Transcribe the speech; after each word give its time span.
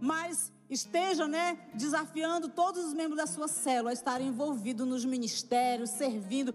mas 0.00 0.52
esteja, 0.68 1.26
né, 1.26 1.58
desafiando 1.74 2.48
todos 2.48 2.84
os 2.84 2.92
membros 2.92 3.16
da 3.16 3.26
sua 3.26 3.48
célula 3.48 3.90
a 3.90 3.92
estarem 3.92 4.28
envolvidos 4.28 4.86
nos 4.86 5.04
ministérios, 5.04 5.90
servindo. 5.90 6.54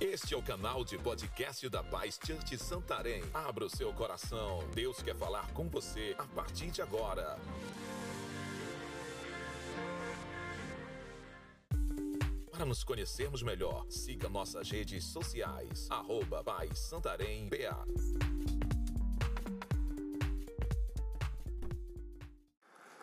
Este 0.00 0.34
é 0.34 0.36
o 0.36 0.42
canal 0.42 0.84
de 0.84 0.98
podcast 0.98 1.68
da 1.70 1.82
Paz 1.82 2.18
Church 2.24 2.58
Santarém. 2.58 3.22
Abra 3.32 3.64
o 3.64 3.70
seu 3.70 3.92
coração. 3.94 4.58
Deus 4.74 5.02
quer 5.02 5.16
falar 5.16 5.50
com 5.52 5.68
você 5.68 6.14
a 6.18 6.24
partir 6.24 6.70
de 6.70 6.82
agora. 6.82 7.38
Para 12.58 12.66
nos 12.66 12.82
conhecermos 12.82 13.40
melhor, 13.40 13.86
siga 13.88 14.28
nossas 14.28 14.68
redes 14.68 15.04
sociais. 15.04 15.86
Arroba 15.88 16.42
Paz 16.42 16.76
Santarém 16.76 17.48
BA. 17.48 17.86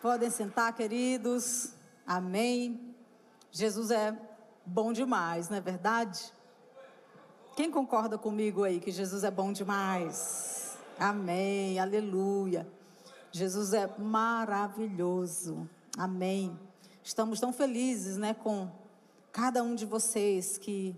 Podem 0.02 0.28
sentar, 0.28 0.74
queridos. 0.74 1.72
Amém. 2.06 2.94
Jesus 3.50 3.90
é 3.90 4.14
bom 4.66 4.92
demais, 4.92 5.48
não 5.48 5.56
é 5.56 5.60
verdade? 5.62 6.30
Quem 7.56 7.70
concorda 7.70 8.18
comigo 8.18 8.62
aí 8.62 8.78
que 8.78 8.90
Jesus 8.90 9.24
é 9.24 9.30
bom 9.30 9.54
demais? 9.54 10.76
Amém, 10.98 11.78
aleluia. 11.78 12.70
Jesus 13.32 13.72
é 13.72 13.86
maravilhoso. 13.96 15.66
Amém. 15.96 16.60
Estamos 17.02 17.40
tão 17.40 17.54
felizes, 17.54 18.18
né, 18.18 18.34
com 18.34 18.70
cada 19.36 19.62
um 19.62 19.74
de 19.74 19.84
vocês 19.84 20.56
que 20.56 20.96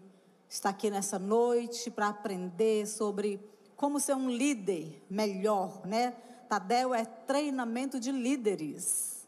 está 0.49 0.69
aqui 0.69 0.93
nessa 0.93 1.19
noite 1.19 1.91
para 1.91 2.07
aprender 2.07 2.87
sobre 2.87 3.41
como 3.75 3.99
ser 3.99 4.15
um 4.15 4.31
líder 4.31 5.05
melhor, 5.11 5.85
né? 5.85 6.13
Tadel 6.49 6.95
é 6.95 7.05
treinamento 7.05 7.99
de 7.99 8.13
líderes. 8.13 9.27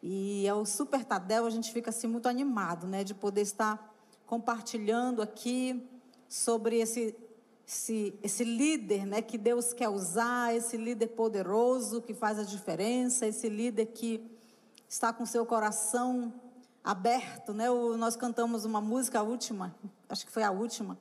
E 0.00 0.46
é 0.46 0.54
o 0.54 0.64
Super 0.64 1.04
Tadel, 1.04 1.46
a 1.46 1.50
gente 1.50 1.72
fica 1.72 1.90
assim 1.90 2.06
muito 2.06 2.28
animado, 2.28 2.86
né, 2.86 3.02
de 3.02 3.12
poder 3.12 3.40
estar 3.40 3.92
compartilhando 4.24 5.20
aqui 5.20 5.84
sobre 6.28 6.78
esse, 6.78 7.12
esse, 7.66 8.14
esse 8.22 8.44
líder 8.44 9.04
né, 9.04 9.20
que 9.20 9.36
Deus 9.36 9.72
quer 9.72 9.88
usar, 9.88 10.54
esse 10.54 10.76
líder 10.76 11.08
poderoso 11.08 12.00
que 12.00 12.14
faz 12.14 12.38
a 12.38 12.44
diferença, 12.44 13.26
esse 13.26 13.48
líder 13.48 13.86
que 13.86 14.24
está 14.88 15.12
com 15.12 15.26
seu 15.26 15.44
coração 15.44 16.32
aberto. 16.84 17.54
Né? 17.54 17.70
O, 17.70 17.96
nós 17.96 18.14
cantamos 18.14 18.66
uma 18.66 18.80
música, 18.80 19.20
a 19.20 19.22
última, 19.22 19.74
acho 20.08 20.26
que 20.26 20.30
foi 20.30 20.42
a 20.42 20.50
última, 20.50 20.98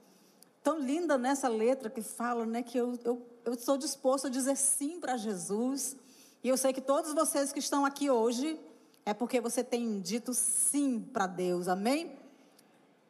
tão 0.64 0.80
linda 0.80 1.17
nessa 1.17 1.50
letra 1.50 1.90
que 1.90 2.02
fala 2.02 2.45
né, 2.45 2.64
que 2.64 2.78
eu, 2.78 2.98
eu, 3.03 3.22
eu 3.44 3.53
estou 3.53 3.78
disposto 3.78 4.28
a 4.28 4.30
dizer 4.30 4.56
sim 4.56 5.00
para 5.00 5.17
Jesus. 5.17 5.98
E 6.42 6.48
eu 6.48 6.56
sei 6.56 6.72
que 6.72 6.81
todos 6.81 7.14
vocês 7.14 7.52
que 7.52 7.59
estão 7.59 7.86
aqui 7.86 8.09
hoje 8.09 8.58
é 9.06 9.14
porque 9.14 9.42
você 9.42 9.64
tem 9.64 10.00
dito 10.00 10.34
sim 10.34 11.02
para 11.02 11.28
Deus. 11.28 11.67
Amém? 11.67 12.18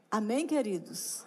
Amém, 0.10 0.48
queridos? 0.48 1.24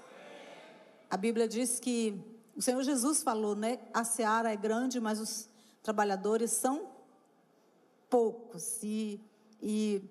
A 1.08 1.16
Bíblia 1.16 1.46
diz 1.46 1.78
que 1.78 2.20
o 2.56 2.62
Senhor 2.62 2.82
Jesus 2.82 3.22
falou, 3.22 3.54
né? 3.54 3.78
A 3.94 4.02
seara 4.02 4.52
é 4.52 4.56
grande, 4.56 5.00
mas 5.00 5.20
os 5.20 5.48
trabalhadores 5.82 6.50
são 6.50 6.88
poucos. 8.10 8.82
E, 8.82 9.20
e 9.62 10.02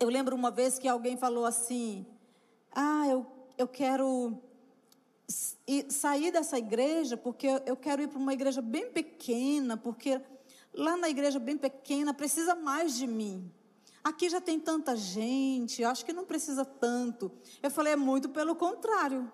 eu 0.00 0.08
lembro 0.08 0.34
uma 0.36 0.50
vez 0.50 0.78
que 0.78 0.86
alguém 0.86 1.16
falou 1.16 1.44
assim: 1.44 2.06
Ah, 2.72 3.06
eu, 3.08 3.26
eu 3.56 3.66
quero 3.66 4.40
sair 5.88 6.30
dessa 6.30 6.56
igreja 6.56 7.16
porque 7.16 7.46
eu 7.66 7.76
quero 7.76 8.02
ir 8.02 8.08
para 8.08 8.18
uma 8.18 8.32
igreja 8.32 8.62
bem 8.62 8.90
pequena, 8.90 9.76
porque 9.76 10.20
lá 10.72 10.96
na 10.96 11.08
igreja 11.08 11.38
bem 11.38 11.56
pequena 11.56 12.14
precisa 12.14 12.54
mais 12.54 12.96
de 12.96 13.06
mim. 13.06 13.50
Aqui 14.02 14.28
já 14.28 14.40
tem 14.40 14.58
tanta 14.58 14.96
gente, 14.96 15.84
acho 15.84 16.04
que 16.04 16.12
não 16.12 16.24
precisa 16.24 16.64
tanto. 16.64 17.30
Eu 17.62 17.70
falei, 17.70 17.92
é 17.92 17.96
muito 17.96 18.28
pelo 18.28 18.54
contrário. 18.54 19.30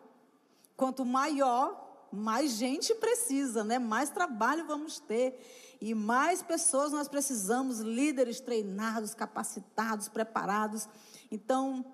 Quanto 0.76 1.04
maior, 1.04 1.83
mais 2.14 2.52
gente 2.52 2.94
precisa, 2.94 3.64
né? 3.64 3.78
Mais 3.78 4.10
trabalho 4.10 4.66
vamos 4.66 5.00
ter 5.00 5.38
e 5.80 5.94
mais 5.94 6.42
pessoas 6.42 6.92
nós 6.92 7.08
precisamos, 7.08 7.80
líderes 7.80 8.40
treinados, 8.40 9.12
capacitados, 9.12 10.08
preparados. 10.08 10.88
Então, 11.30 11.84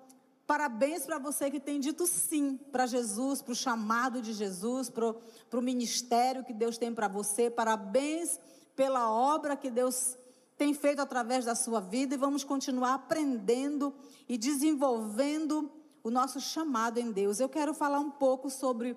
parabéns 0.47 1.05
para 1.05 1.19
você 1.19 1.51
que 1.51 1.59
tem 1.59 1.79
dito 1.79 2.07
sim 2.07 2.57
para 2.71 2.85
Jesus, 2.85 3.41
para 3.41 3.51
o 3.51 3.55
chamado 3.55 4.21
de 4.21 4.31
Jesus, 4.31 4.89
para 4.89 5.13
o 5.53 5.61
ministério 5.61 6.43
que 6.43 6.53
Deus 6.53 6.77
tem 6.77 6.93
para 6.93 7.07
você. 7.07 7.49
Parabéns 7.49 8.39
pela 8.75 9.11
obra 9.11 9.57
que 9.57 9.69
Deus 9.69 10.17
tem 10.57 10.73
feito 10.73 11.01
através 11.01 11.43
da 11.43 11.55
sua 11.55 11.81
vida 11.81 12.13
e 12.13 12.17
vamos 12.17 12.43
continuar 12.43 12.93
aprendendo 12.93 13.93
e 14.29 14.37
desenvolvendo 14.37 15.71
o 16.03 16.09
nosso 16.09 16.39
chamado 16.39 16.97
em 16.97 17.11
Deus. 17.11 17.39
Eu 17.39 17.49
quero 17.49 17.73
falar 17.73 17.99
um 17.99 18.11
pouco 18.11 18.49
sobre 18.49 18.95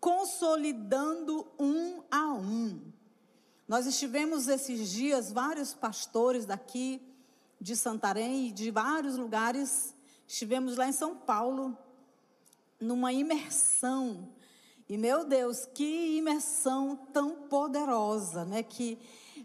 consolidando 0.00 1.46
um 1.58 2.02
a 2.10 2.32
um. 2.32 2.80
Nós 3.68 3.86
estivemos 3.86 4.48
esses 4.48 4.90
dias, 4.90 5.30
vários 5.30 5.74
pastores 5.74 6.46
daqui 6.46 7.00
de 7.60 7.76
Santarém 7.76 8.48
e 8.48 8.50
de 8.52 8.70
vários 8.70 9.16
lugares, 9.16 9.94
estivemos 10.26 10.76
lá 10.76 10.88
em 10.88 10.92
São 10.92 11.14
Paulo, 11.14 11.76
numa 12.80 13.12
imersão. 13.12 14.28
E 14.88 14.96
meu 14.96 15.24
Deus, 15.24 15.66
que 15.66 16.16
imersão 16.16 16.96
tão 17.12 17.34
poderosa, 17.48 18.44
né? 18.44 18.62
Que 18.62 18.98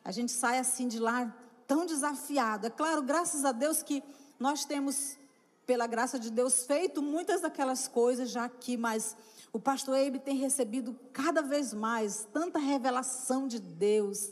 a 0.03 0.11
gente 0.11 0.31
sai 0.31 0.57
assim 0.57 0.87
de 0.87 0.97
lá 0.97 1.35
tão 1.67 1.85
desafiado. 1.85 2.65
É 2.65 2.69
claro, 2.69 3.03
graças 3.03 3.43
a 3.43 3.51
Deus 3.51 3.83
que 3.83 4.01
nós 4.39 4.65
temos 4.65 5.17
pela 5.65 5.87
graça 5.87 6.19
de 6.19 6.29
Deus, 6.29 6.63
feito 6.65 7.01
muitas 7.01 7.41
daquelas 7.41 7.87
coisas 7.87 8.29
já 8.29 8.45
aqui, 8.45 8.77
mas 8.77 9.15
o 9.51 9.59
pastor 9.59 9.95
Eibe 9.95 10.19
tem 10.19 10.35
recebido 10.35 10.99
cada 11.13 11.41
vez 11.41 11.73
mais 11.73 12.27
tanta 12.31 12.59
revelação 12.59 13.47
de 13.47 13.59
Deus, 13.59 14.31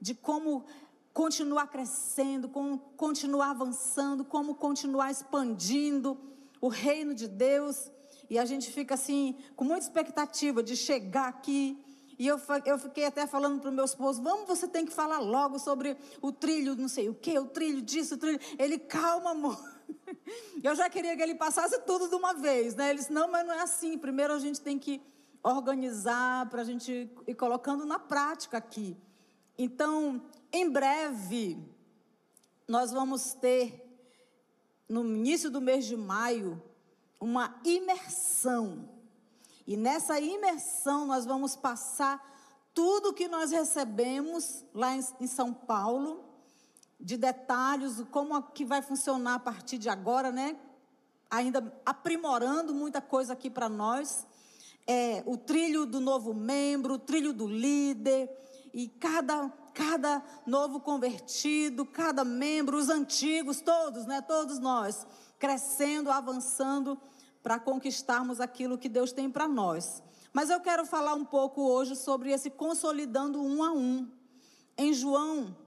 de 0.00 0.14
como 0.14 0.64
continuar 1.12 1.66
crescendo, 1.66 2.48
como 2.48 2.78
continuar 2.96 3.50
avançando, 3.50 4.24
como 4.24 4.54
continuar 4.54 5.10
expandindo 5.10 6.18
o 6.60 6.68
reino 6.68 7.14
de 7.14 7.28
Deus. 7.28 7.90
E 8.30 8.38
a 8.38 8.44
gente 8.44 8.70
fica 8.70 8.94
assim, 8.94 9.36
com 9.54 9.64
muita 9.64 9.84
expectativa 9.84 10.62
de 10.62 10.74
chegar 10.74 11.28
aqui. 11.28 11.78
E 12.18 12.26
eu, 12.26 12.40
eu 12.64 12.78
fiquei 12.78 13.04
até 13.04 13.26
falando 13.26 13.60
para 13.60 13.70
o 13.70 13.74
meu 13.74 13.84
esposo: 13.84 14.22
vamos, 14.22 14.46
você 14.46 14.66
tem 14.66 14.86
que 14.86 14.92
falar 14.92 15.18
logo 15.18 15.58
sobre 15.58 15.96
o 16.20 16.32
trilho, 16.32 16.74
não 16.76 16.88
sei 16.88 17.08
o 17.08 17.14
que, 17.14 17.38
o 17.38 17.46
trilho 17.46 17.82
disso, 17.82 18.14
o 18.14 18.18
trilho. 18.18 18.40
Ele, 18.58 18.78
calma, 18.78 19.32
amor. 19.32 19.71
Eu 20.62 20.74
já 20.74 20.88
queria 20.88 21.16
que 21.16 21.22
ele 21.22 21.34
passasse 21.34 21.78
tudo 21.80 22.08
de 22.08 22.14
uma 22.14 22.34
vez, 22.34 22.74
né? 22.74 22.90
Ele 22.90 22.98
disse, 22.98 23.12
não, 23.12 23.30
mas 23.30 23.46
não 23.46 23.54
é 23.54 23.60
assim. 23.60 23.98
Primeiro 23.98 24.32
a 24.32 24.38
gente 24.38 24.60
tem 24.60 24.78
que 24.78 25.00
organizar 25.42 26.48
para 26.50 26.62
a 26.62 26.64
gente 26.64 27.10
ir 27.26 27.34
colocando 27.34 27.84
na 27.84 27.98
prática 27.98 28.58
aqui. 28.58 28.96
Então, 29.58 30.22
em 30.52 30.70
breve, 30.70 31.58
nós 32.66 32.92
vamos 32.92 33.34
ter, 33.34 33.84
no 34.88 35.04
início 35.04 35.50
do 35.50 35.60
mês 35.60 35.84
de 35.84 35.96
maio, 35.96 36.62
uma 37.20 37.60
imersão. 37.64 38.88
E 39.66 39.76
nessa 39.76 40.18
imersão 40.20 41.06
nós 41.06 41.24
vamos 41.24 41.56
passar 41.56 42.30
tudo 42.74 43.12
que 43.12 43.28
nós 43.28 43.50
recebemos 43.50 44.64
lá 44.72 44.94
em 44.96 45.26
São 45.26 45.52
Paulo 45.52 46.31
de 47.02 47.16
detalhes, 47.16 48.02
como 48.10 48.40
que 48.42 48.64
vai 48.64 48.80
funcionar 48.80 49.34
a 49.34 49.38
partir 49.40 49.76
de 49.76 49.88
agora, 49.88 50.30
né? 50.30 50.56
Ainda 51.28 51.72
aprimorando 51.84 52.72
muita 52.72 53.00
coisa 53.00 53.32
aqui 53.32 53.50
para 53.50 53.68
nós. 53.68 54.24
É, 54.86 55.22
o 55.26 55.36
trilho 55.36 55.84
do 55.84 56.00
novo 56.00 56.32
membro, 56.32 56.94
o 56.94 56.98
trilho 56.98 57.32
do 57.32 57.46
líder, 57.48 58.30
e 58.72 58.88
cada, 58.88 59.50
cada 59.74 60.22
novo 60.46 60.78
convertido, 60.78 61.84
cada 61.84 62.24
membro, 62.24 62.78
os 62.78 62.88
antigos, 62.88 63.60
todos, 63.60 64.06
né? 64.06 64.20
Todos 64.20 64.60
nós, 64.60 65.04
crescendo, 65.40 66.10
avançando 66.10 66.96
para 67.42 67.58
conquistarmos 67.58 68.40
aquilo 68.40 68.78
que 68.78 68.88
Deus 68.88 69.12
tem 69.12 69.28
para 69.28 69.48
nós. 69.48 70.00
Mas 70.32 70.50
eu 70.50 70.60
quero 70.60 70.86
falar 70.86 71.14
um 71.14 71.24
pouco 71.24 71.62
hoje 71.62 71.96
sobre 71.96 72.30
esse 72.30 72.48
consolidando 72.48 73.42
um 73.42 73.64
a 73.64 73.72
um. 73.72 74.08
Em 74.78 74.94
João 74.94 75.61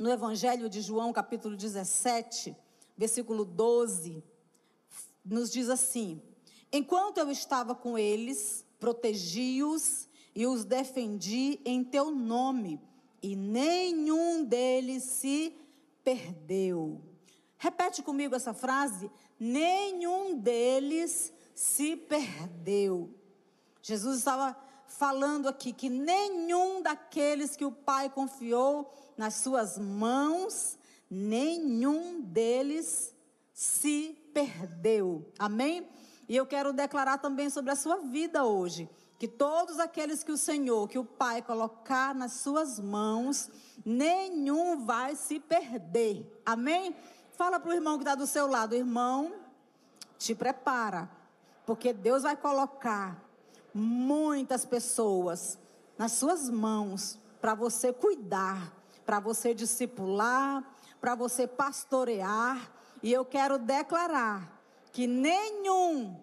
no 0.00 0.10
Evangelho 0.10 0.70
de 0.70 0.80
João, 0.80 1.12
capítulo 1.12 1.54
17, 1.54 2.56
versículo 2.96 3.44
12, 3.44 4.24
nos 5.22 5.52
diz 5.52 5.68
assim: 5.68 6.22
Enquanto 6.72 7.18
eu 7.18 7.30
estava 7.30 7.74
com 7.74 7.98
eles, 7.98 8.64
protegi-os 8.78 10.08
e 10.34 10.46
os 10.46 10.64
defendi 10.64 11.60
em 11.66 11.84
teu 11.84 12.10
nome, 12.10 12.80
e 13.22 13.36
nenhum 13.36 14.42
deles 14.42 15.02
se 15.02 15.54
perdeu. 16.02 17.02
Repete 17.58 18.02
comigo 18.02 18.34
essa 18.34 18.54
frase: 18.54 19.10
nenhum 19.38 20.38
deles 20.38 21.30
se 21.54 21.94
perdeu. 21.94 23.14
Jesus 23.82 24.16
estava 24.16 24.56
falando 24.86 25.46
aqui 25.46 25.74
que 25.74 25.90
nenhum 25.90 26.80
daqueles 26.80 27.54
que 27.54 27.66
o 27.66 27.72
Pai 27.72 28.08
confiou 28.08 28.90
nas 29.20 29.34
suas 29.34 29.76
mãos, 29.76 30.78
nenhum 31.10 32.22
deles 32.22 33.14
se 33.52 34.18
perdeu. 34.32 35.30
Amém? 35.38 35.86
E 36.26 36.34
eu 36.34 36.46
quero 36.46 36.72
declarar 36.72 37.18
também 37.18 37.50
sobre 37.50 37.70
a 37.70 37.76
sua 37.76 37.98
vida 37.98 38.46
hoje, 38.46 38.88
que 39.18 39.28
todos 39.28 39.78
aqueles 39.78 40.24
que 40.24 40.32
o 40.32 40.38
Senhor, 40.38 40.88
que 40.88 40.98
o 40.98 41.04
Pai 41.04 41.42
colocar 41.42 42.14
nas 42.14 42.32
suas 42.32 42.80
mãos, 42.80 43.50
nenhum 43.84 44.86
vai 44.86 45.14
se 45.14 45.38
perder. 45.38 46.40
Amém? 46.46 46.96
Fala 47.32 47.60
para 47.60 47.72
o 47.72 47.74
irmão 47.74 47.98
que 47.98 48.04
está 48.04 48.14
do 48.14 48.26
seu 48.26 48.46
lado, 48.46 48.74
irmão, 48.74 49.34
te 50.16 50.34
prepara, 50.34 51.10
porque 51.66 51.92
Deus 51.92 52.22
vai 52.22 52.38
colocar 52.38 53.22
muitas 53.74 54.64
pessoas 54.64 55.58
nas 55.98 56.12
suas 56.12 56.48
mãos 56.48 57.18
para 57.38 57.54
você 57.54 57.92
cuidar, 57.92 58.79
para 59.10 59.18
você 59.18 59.52
discipular, 59.52 60.62
para 61.00 61.16
você 61.16 61.44
pastorear. 61.44 62.70
E 63.02 63.12
eu 63.12 63.24
quero 63.24 63.58
declarar 63.58 64.62
que 64.92 65.08
nenhum 65.08 66.16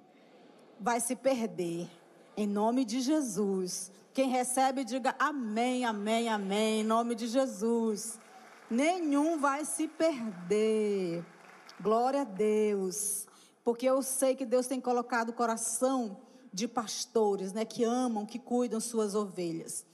vai 0.80 1.02
se 1.02 1.14
perder, 1.14 1.90
em 2.38 2.48
nome 2.48 2.86
de 2.86 3.02
Jesus. 3.02 3.92
Quem 4.14 4.30
recebe, 4.30 4.86
diga 4.86 5.14
amém, 5.20 5.84
amém, 5.84 6.30
amém, 6.30 6.80
em 6.80 6.84
nome 6.86 7.14
de 7.14 7.28
Jesus 7.28 8.18
nenhum 8.70 9.38
vai 9.38 9.66
se 9.66 9.86
perder. 9.86 11.26
Glória 11.82 12.22
a 12.22 12.24
Deus. 12.24 13.28
Porque 13.66 13.86
eu 13.86 14.02
sei 14.02 14.34
que 14.34 14.46
Deus 14.46 14.66
tem 14.66 14.80
colocado 14.80 15.30
o 15.30 15.34
coração 15.34 16.18
de 16.54 16.70
pastores, 16.70 17.52
né, 17.52 17.66
que 17.66 17.84
amam, 17.84 18.26
que 18.26 18.40
cuidam 18.40 18.80
suas 18.80 19.14
ovelhas. 19.14 19.86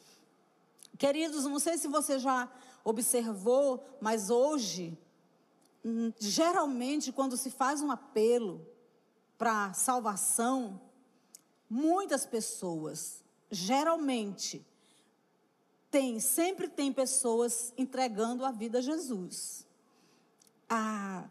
Queridos, 0.98 1.46
não 1.46 1.60
sei 1.60 1.78
se 1.78 1.88
você 1.88 2.20
já 2.20 2.48
observou, 2.84 3.84
mas 4.02 4.30
hoje, 4.30 4.98
hum, 5.84 6.12
geralmente, 6.20 7.12
quando 7.12 7.38
se 7.38 7.50
faz 7.50 7.82
um 7.82 7.92
apelo 7.92 8.66
para 9.38 9.74
salvação, 9.74 10.82
muitas 11.70 12.26
pessoas, 12.26 13.24
geralmente, 13.50 14.66
tem, 15.90 16.20
sempre 16.20 16.68
tem 16.68 16.92
pessoas 16.92 17.74
entregando 17.78 18.46
a 18.46 18.52
vida 18.52 18.80
a 18.80 18.82
Jesus. 18.82 19.66
Ah, 20.70 21.30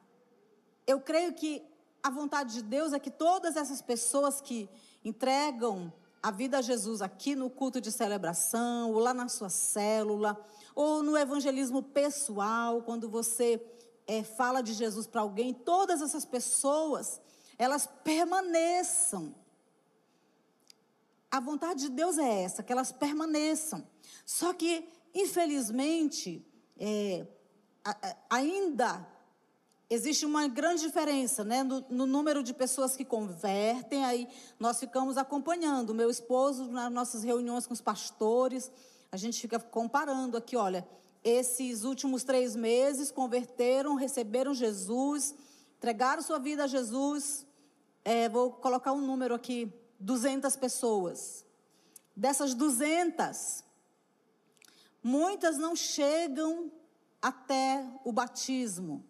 eu 0.86 1.00
creio 1.00 1.32
que 1.32 1.62
a 2.02 2.10
vontade 2.10 2.54
de 2.54 2.62
Deus 2.62 2.92
é 2.92 2.98
que 2.98 3.10
todas 3.10 3.56
essas 3.56 3.80
pessoas 3.80 4.40
que 4.40 4.68
entregam 5.04 5.92
a 6.22 6.30
vida 6.30 6.58
a 6.58 6.62
Jesus 6.62 7.02
aqui 7.02 7.34
no 7.34 7.50
culto 7.50 7.80
de 7.80 7.90
celebração, 7.90 8.92
ou 8.92 8.98
lá 9.00 9.12
na 9.12 9.28
sua 9.28 9.48
célula, 9.48 10.38
ou 10.74 11.02
no 11.02 11.16
evangelismo 11.16 11.82
pessoal, 11.82 12.82
quando 12.82 13.08
você 13.08 13.60
é, 14.06 14.22
fala 14.22 14.62
de 14.62 14.72
Jesus 14.72 15.06
para 15.06 15.20
alguém, 15.20 15.52
todas 15.52 16.00
essas 16.00 16.24
pessoas, 16.24 17.20
elas 17.58 17.88
permaneçam. 18.04 19.34
A 21.30 21.40
vontade 21.40 21.82
de 21.82 21.88
Deus 21.88 22.18
é 22.18 22.42
essa, 22.42 22.62
que 22.62 22.72
elas 22.72 22.92
permaneçam. 22.92 23.86
Só 24.24 24.52
que, 24.52 24.88
infelizmente, 25.14 26.46
é, 26.78 27.26
ainda 28.30 29.06
existe 29.92 30.24
uma 30.24 30.48
grande 30.48 30.82
diferença 30.82 31.44
né, 31.44 31.62
no, 31.62 31.84
no, 31.88 32.06
número 32.06 32.42
de 32.42 32.54
pessoas 32.54 32.96
que 32.96 33.04
convertem. 33.04 34.04
Aí 34.04 34.28
nós 34.58 34.78
ficamos 34.78 35.18
acompanhando. 35.18 35.94
Meu 35.94 36.10
esposo, 36.10 36.66
nas 36.66 36.92
nossas 36.92 37.22
reuniões 37.22 37.66
com 37.66 37.74
os 37.74 37.80
pastores, 37.80 38.70
a 39.10 39.16
gente 39.16 39.40
fica 39.40 39.58
comparando 39.58 40.36
aqui: 40.36 40.56
olha, 40.56 40.86
esses 41.22 41.84
últimos 41.84 42.24
três 42.24 42.56
meses 42.56 43.10
converteram, 43.10 43.94
receberam 43.94 44.54
Jesus, 44.54 45.34
entregaram 45.76 46.22
sua 46.22 46.38
vida 46.38 46.64
a 46.64 46.66
Jesus. 46.66 47.46
É, 48.04 48.28
vou 48.28 48.50
colocar 48.52 48.92
um 48.92 49.00
número 49.00 49.34
aqui: 49.34 49.72
200 50.00 50.56
pessoas. 50.56 51.44
Dessas 52.14 52.52
200, 52.54 53.64
Muitas 55.02 55.58
não 55.58 55.74
chegam 55.74 56.70
até 57.20 57.84
o 58.04 58.12
batismo. 58.12 59.04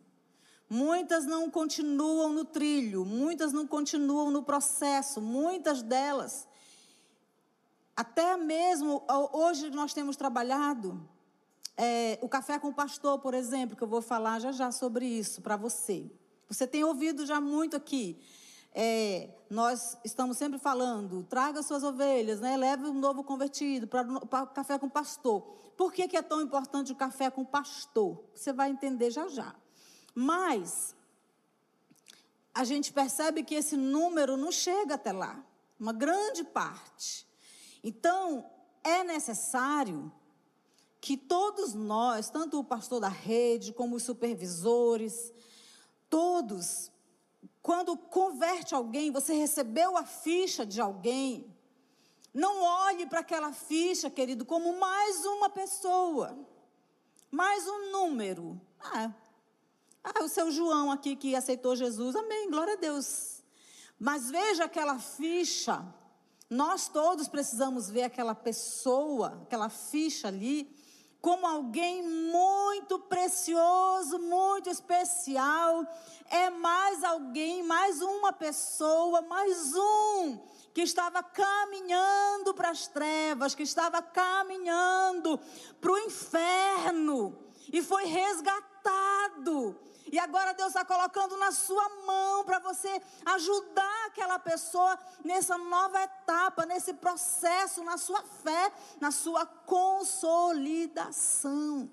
Muitas 0.72 1.26
não 1.26 1.50
continuam 1.50 2.32
no 2.32 2.46
trilho, 2.46 3.04
muitas 3.04 3.52
não 3.52 3.66
continuam 3.66 4.30
no 4.30 4.42
processo, 4.42 5.20
muitas 5.20 5.82
delas. 5.82 6.48
Até 7.94 8.38
mesmo, 8.38 9.04
hoje 9.34 9.68
nós 9.68 9.92
temos 9.92 10.16
trabalhado 10.16 11.06
é, 11.76 12.18
o 12.22 12.28
café 12.28 12.58
com 12.58 12.68
o 12.68 12.72
pastor, 12.72 13.18
por 13.18 13.34
exemplo, 13.34 13.76
que 13.76 13.84
eu 13.84 13.86
vou 13.86 14.00
falar 14.00 14.38
já 14.38 14.50
já 14.50 14.72
sobre 14.72 15.04
isso 15.04 15.42
para 15.42 15.58
você. 15.58 16.10
Você 16.48 16.66
tem 16.66 16.82
ouvido 16.82 17.26
já 17.26 17.38
muito 17.38 17.76
aqui. 17.76 18.18
É, 18.74 19.28
nós 19.50 19.98
estamos 20.02 20.38
sempre 20.38 20.58
falando, 20.58 21.22
traga 21.24 21.62
suas 21.62 21.82
ovelhas, 21.82 22.40
né? 22.40 22.56
leve 22.56 22.86
um 22.86 22.94
novo 22.94 23.22
convertido 23.22 23.86
para 23.86 24.10
o 24.10 24.46
café 24.46 24.78
com 24.78 24.86
o 24.86 24.90
pastor. 24.90 25.42
Por 25.76 25.92
que, 25.92 26.08
que 26.08 26.16
é 26.16 26.22
tão 26.22 26.40
importante 26.40 26.92
o 26.92 26.96
café 26.96 27.30
com 27.30 27.42
o 27.42 27.46
pastor? 27.46 28.24
Você 28.34 28.54
vai 28.54 28.70
entender 28.70 29.10
já 29.10 29.28
já. 29.28 29.54
Mas 30.14 30.94
a 32.54 32.64
gente 32.64 32.92
percebe 32.92 33.42
que 33.42 33.54
esse 33.54 33.76
número 33.76 34.36
não 34.36 34.52
chega 34.52 34.94
até 34.94 35.12
lá, 35.12 35.42
uma 35.78 35.92
grande 35.92 36.44
parte. 36.44 37.26
Então, 37.82 38.48
é 38.84 39.02
necessário 39.02 40.12
que 41.00 41.16
todos 41.16 41.74
nós, 41.74 42.30
tanto 42.30 42.58
o 42.58 42.64
pastor 42.64 43.00
da 43.00 43.08
rede 43.08 43.72
como 43.72 43.96
os 43.96 44.02
supervisores, 44.02 45.32
todos 46.08 46.92
quando 47.62 47.96
converte 47.96 48.74
alguém, 48.74 49.12
você 49.12 49.34
recebeu 49.34 49.96
a 49.96 50.04
ficha 50.04 50.66
de 50.66 50.80
alguém, 50.80 51.46
não 52.34 52.60
olhe 52.62 53.06
para 53.06 53.20
aquela 53.20 53.52
ficha, 53.52 54.10
querido, 54.10 54.44
como 54.44 54.78
mais 54.78 55.24
uma 55.24 55.48
pessoa, 55.48 56.36
mais 57.30 57.66
um 57.68 57.92
número. 57.92 58.60
Ah, 58.80 59.12
ah, 60.04 60.24
o 60.24 60.28
seu 60.28 60.50
João 60.50 60.90
aqui 60.90 61.14
que 61.14 61.36
aceitou 61.36 61.76
Jesus, 61.76 62.16
amém, 62.16 62.50
glória 62.50 62.74
a 62.74 62.76
Deus. 62.76 63.42
Mas 63.98 64.30
veja 64.30 64.64
aquela 64.64 64.98
ficha, 64.98 65.84
nós 66.50 66.88
todos 66.88 67.28
precisamos 67.28 67.88
ver 67.88 68.02
aquela 68.02 68.34
pessoa, 68.34 69.40
aquela 69.44 69.68
ficha 69.68 70.28
ali, 70.28 70.68
como 71.20 71.46
alguém 71.46 72.02
muito 72.02 72.98
precioso, 72.98 74.18
muito 74.18 74.68
especial. 74.68 75.86
É 76.28 76.50
mais 76.50 77.04
alguém, 77.04 77.62
mais 77.62 78.02
uma 78.02 78.32
pessoa, 78.32 79.22
mais 79.22 79.72
um 79.74 80.40
que 80.74 80.80
estava 80.80 81.22
caminhando 81.22 82.52
para 82.54 82.70
as 82.70 82.88
trevas, 82.88 83.54
que 83.54 83.62
estava 83.62 84.02
caminhando 84.02 85.38
para 85.80 85.92
o 85.92 85.98
inferno 85.98 87.38
e 87.72 87.82
foi 87.82 88.04
resgatado 88.04 89.78
e 90.12 90.18
agora 90.18 90.52
Deus 90.52 90.68
está 90.68 90.84
colocando 90.84 91.38
na 91.38 91.50
sua 91.50 91.88
mão 92.06 92.44
para 92.44 92.58
você 92.58 93.00
ajudar 93.24 94.08
aquela 94.08 94.38
pessoa 94.38 94.98
nessa 95.24 95.56
nova 95.56 96.02
etapa, 96.02 96.66
nesse 96.66 96.92
processo, 96.92 97.82
na 97.82 97.96
sua 97.96 98.22
fé, 98.22 98.70
na 99.00 99.10
sua 99.10 99.46
consolidação. 99.46 101.90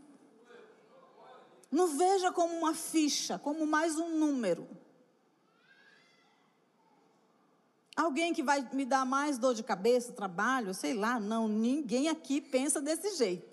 Não 1.71 1.87
veja 1.87 2.29
como 2.29 2.53
uma 2.57 2.73
ficha, 2.73 3.39
como 3.39 3.65
mais 3.65 3.97
um 3.97 4.09
número. 4.09 4.67
Alguém 7.95 8.33
que 8.33 8.43
vai 8.43 8.67
me 8.73 8.83
dar 8.83 9.05
mais 9.05 9.37
dor 9.37 9.53
de 9.53 9.63
cabeça, 9.63 10.11
trabalho, 10.11 10.73
sei 10.73 10.93
lá, 10.93 11.21
não, 11.21 11.47
ninguém 11.47 12.09
aqui 12.09 12.41
pensa 12.41 12.81
desse 12.81 13.15
jeito. 13.15 13.48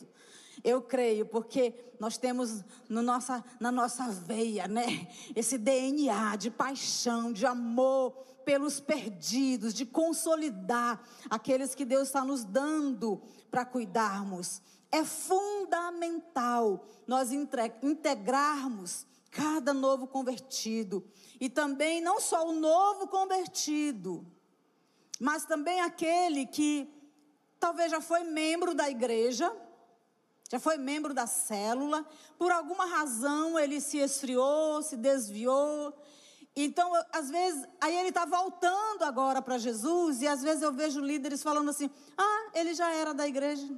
Eu 0.66 0.82
creio, 0.82 1.25
porque 1.25 1.73
nós 2.00 2.18
temos 2.18 2.64
no 2.88 3.00
nossa, 3.00 3.44
na 3.61 3.70
nossa 3.70 4.08
veia, 4.11 4.66
né? 4.66 5.06
Esse 5.37 5.56
DNA 5.56 6.35
de 6.35 6.50
paixão, 6.50 7.32
de 7.32 7.46
amor 7.46 8.11
pelos 8.44 8.80
perdidos, 8.80 9.73
de 9.73 9.87
consolidar 9.87 11.00
aqueles 11.30 11.73
que 11.73 11.85
Deus 11.85 12.08
está 12.08 12.25
nos 12.25 12.42
dando 12.42 13.23
para 13.49 13.64
cuidarmos. 13.64 14.61
É 14.90 15.04
fundamental 15.04 16.85
nós 17.06 17.30
integrarmos 17.30 19.06
cada 19.30 19.73
novo 19.73 20.08
convertido. 20.08 21.08
E 21.40 21.49
também 21.49 22.00
não 22.00 22.20
só 22.20 22.49
o 22.49 22.52
novo 22.52 23.06
convertido, 23.06 24.26
mas 25.20 25.44
também 25.44 25.80
aquele 25.80 26.44
que 26.44 26.92
talvez 27.61 27.92
já 27.92 28.00
foi 28.00 28.25
membro 28.25 28.75
da 28.75 28.90
igreja 28.90 29.54
já 30.49 30.61
foi 30.61 30.76
membro 30.76 31.12
da 31.12 31.26
célula, 31.26 32.07
por 32.38 32.53
alguma 32.53 32.87
razão 32.87 33.59
ele 33.59 33.81
se 33.81 33.99
esfriou, 33.99 34.83
se 34.83 34.97
desviou. 34.97 35.93
Então, 36.55 36.91
às 37.12 37.29
vezes, 37.29 37.67
aí 37.81 37.97
ele 37.97 38.09
está 38.09 38.25
voltando 38.25 39.03
agora 39.03 39.43
para 39.43 39.59
Jesus, 39.59 40.23
e 40.23 40.29
às 40.29 40.43
vezes 40.43 40.62
eu 40.62 40.73
vejo 40.73 41.00
líderes 41.00 41.43
falando 41.43 41.69
assim: 41.69 41.91
ah, 42.17 42.50
ele 42.55 42.75
já 42.75 42.91
era 42.93 43.12
da 43.12 43.26
igreja. 43.26 43.69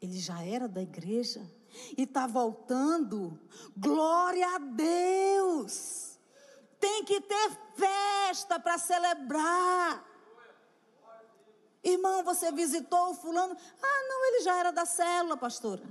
Ele 0.00 0.18
já 0.18 0.42
era 0.42 0.68
da 0.68 0.82
igreja 0.82 1.50
e 1.96 2.02
está 2.02 2.26
voltando. 2.26 3.38
Glória 3.76 4.46
a 4.54 4.58
Deus! 4.58 6.18
Tem 6.78 7.04
que 7.04 7.20
ter 7.20 7.50
festa 7.74 8.60
para 8.60 8.78
celebrar. 8.78 10.13
Irmão, 11.84 12.24
você 12.24 12.50
visitou 12.50 13.10
o 13.10 13.14
fulano? 13.14 13.54
Ah, 13.82 14.08
não, 14.08 14.26
ele 14.26 14.42
já 14.42 14.56
era 14.56 14.72
da 14.72 14.86
célula, 14.86 15.36
pastora. 15.36 15.82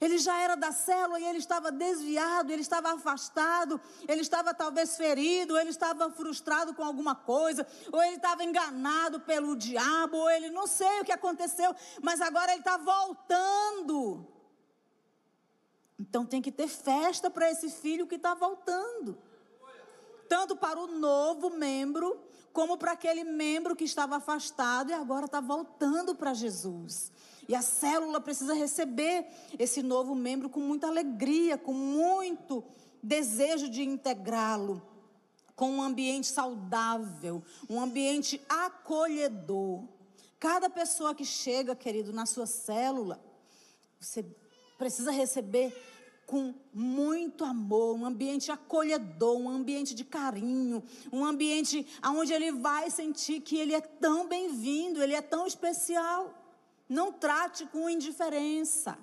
Ele 0.00 0.18
já 0.18 0.38
era 0.40 0.54
da 0.54 0.72
célula 0.72 1.20
e 1.20 1.24
ele 1.24 1.38
estava 1.38 1.70
desviado, 1.70 2.50
ele 2.50 2.62
estava 2.62 2.92
afastado, 2.92 3.78
ele 4.08 4.22
estava 4.22 4.54
talvez 4.54 4.96
ferido, 4.96 5.58
ele 5.58 5.70
estava 5.70 6.10
frustrado 6.10 6.72
com 6.74 6.82
alguma 6.82 7.14
coisa, 7.14 7.66
ou 7.92 8.02
ele 8.02 8.16
estava 8.16 8.42
enganado 8.42 9.20
pelo 9.20 9.54
diabo, 9.54 10.16
ou 10.16 10.30
ele 10.30 10.48
não 10.50 10.66
sei 10.66 11.00
o 11.00 11.04
que 11.04 11.12
aconteceu, 11.12 11.74
mas 12.00 12.20
agora 12.20 12.52
ele 12.52 12.60
está 12.60 12.78
voltando. 12.78 14.26
Então 15.98 16.24
tem 16.24 16.40
que 16.40 16.50
ter 16.50 16.68
festa 16.68 17.30
para 17.30 17.50
esse 17.50 17.68
filho 17.68 18.06
que 18.06 18.14
está 18.14 18.34
voltando. 18.34 19.18
Tanto 20.30 20.54
para 20.54 20.78
o 20.78 20.86
novo 20.86 21.50
membro, 21.50 22.16
como 22.52 22.78
para 22.78 22.92
aquele 22.92 23.24
membro 23.24 23.74
que 23.74 23.82
estava 23.82 24.14
afastado 24.14 24.90
e 24.90 24.94
agora 24.94 25.26
está 25.26 25.40
voltando 25.40 26.14
para 26.14 26.32
Jesus. 26.32 27.10
E 27.48 27.54
a 27.56 27.60
célula 27.60 28.20
precisa 28.20 28.54
receber 28.54 29.26
esse 29.58 29.82
novo 29.82 30.14
membro 30.14 30.48
com 30.48 30.60
muita 30.60 30.86
alegria, 30.86 31.58
com 31.58 31.72
muito 31.72 32.62
desejo 33.02 33.68
de 33.68 33.82
integrá-lo, 33.82 34.80
com 35.56 35.68
um 35.68 35.82
ambiente 35.82 36.28
saudável, 36.28 37.42
um 37.68 37.80
ambiente 37.80 38.40
acolhedor. 38.48 39.82
Cada 40.38 40.70
pessoa 40.70 41.12
que 41.12 41.24
chega, 41.24 41.74
querido, 41.74 42.12
na 42.12 42.24
sua 42.24 42.46
célula, 42.46 43.20
você 43.98 44.24
precisa 44.78 45.10
receber 45.10 45.76
com 46.30 46.54
muito 46.72 47.44
amor, 47.44 47.96
um 47.96 48.06
ambiente 48.06 48.52
acolhedor, 48.52 49.36
um 49.36 49.48
ambiente 49.48 49.96
de 49.96 50.04
carinho, 50.04 50.80
um 51.12 51.24
ambiente 51.24 51.84
onde 52.04 52.32
ele 52.32 52.52
vai 52.52 52.88
sentir 52.88 53.40
que 53.40 53.58
ele 53.58 53.74
é 53.74 53.80
tão 53.80 54.28
bem-vindo, 54.28 55.02
ele 55.02 55.12
é 55.12 55.20
tão 55.20 55.44
especial. 55.44 56.32
Não 56.88 57.12
trate 57.12 57.66
com 57.66 57.90
indiferença, 57.90 58.96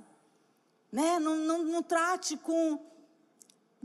né? 0.90 1.20
não, 1.20 1.36
não, 1.36 1.64
não 1.64 1.84
trate 1.84 2.38
com, 2.38 2.80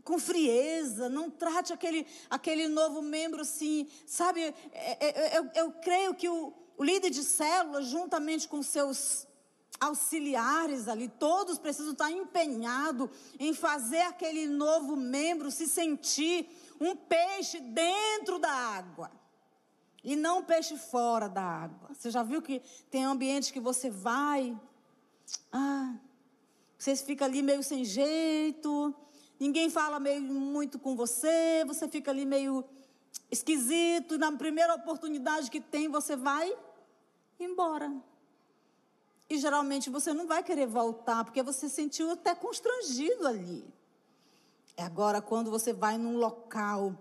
com 0.05 0.21
frieza, 0.21 1.09
não 1.09 1.29
trate 1.29 1.73
aquele, 1.73 2.07
aquele 2.31 2.69
novo 2.69 3.03
membro 3.03 3.41
assim, 3.41 3.89
sabe? 4.07 4.41
É, 4.41 4.55
é, 4.73 5.35
é, 5.35 5.39
eu, 5.39 5.51
eu 5.57 5.73
creio 5.73 6.15
que 6.15 6.29
o, 6.29 6.53
o 6.79 6.85
líder 6.85 7.11
de 7.11 7.25
célula, 7.25 7.83
juntamente 7.83 8.47
com 8.47 8.63
seus 8.63 9.27
auxiliares 9.83 10.87
ali, 10.87 11.09
todos 11.09 11.59
precisam 11.59 11.93
estar 11.93 12.11
empenhados 12.11 13.11
em 13.39 13.53
fazer 13.53 14.03
aquele 14.03 14.47
novo 14.47 14.97
membro 14.97 15.51
se 15.51 15.67
sentir 15.67 16.49
um 16.81 16.95
peixe 16.95 17.59
dentro 17.59 18.39
da 18.39 18.51
água. 18.51 19.11
E 20.05 20.15
não 20.15 20.39
um 20.39 20.45
peixe 20.45 20.77
fora 20.77 21.29
da 21.29 21.43
água. 21.43 21.91
Você 21.95 22.11
já 22.11 22.23
viu 22.23 22.41
que 22.41 22.63
tem 22.91 23.05
ambientes 23.05 23.51
que 23.51 23.61
você 23.61 23.91
vai, 23.91 24.57
ah, 25.53 25.95
você 26.79 26.95
fica 26.95 27.25
ali 27.25 27.43
meio 27.43 27.63
sem 27.63 27.85
jeito, 27.85 28.95
ninguém 29.39 29.69
fala 29.69 29.99
meio 29.99 30.23
muito 30.23 30.79
com 30.79 30.95
você, 30.95 31.65
você 31.67 31.89
fica 31.89 32.13
ali 32.13 32.25
meio 32.25 32.65
esquisito, 33.31 34.17
na 34.17 34.31
primeira 34.31 34.75
oportunidade 34.75 35.51
que 35.51 35.61
tem, 35.61 35.89
você 35.89 36.15
vai 36.15 36.57
embora. 37.41 37.93
E 39.33 39.39
geralmente 39.39 39.89
você 39.89 40.13
não 40.13 40.27
vai 40.27 40.43
querer 40.43 40.67
voltar, 40.67 41.25
porque 41.25 41.43
você 41.43 41.67
se 41.67 41.75
sentiu 41.75 42.11
até 42.11 42.35
constrangido 42.35 43.27
ali. 43.27 43.65
É 44.77 44.83
agora 44.83 45.23
quando 45.23 45.51
você 45.51 45.73
vai 45.73 45.97
num 45.97 46.19
local 46.19 46.95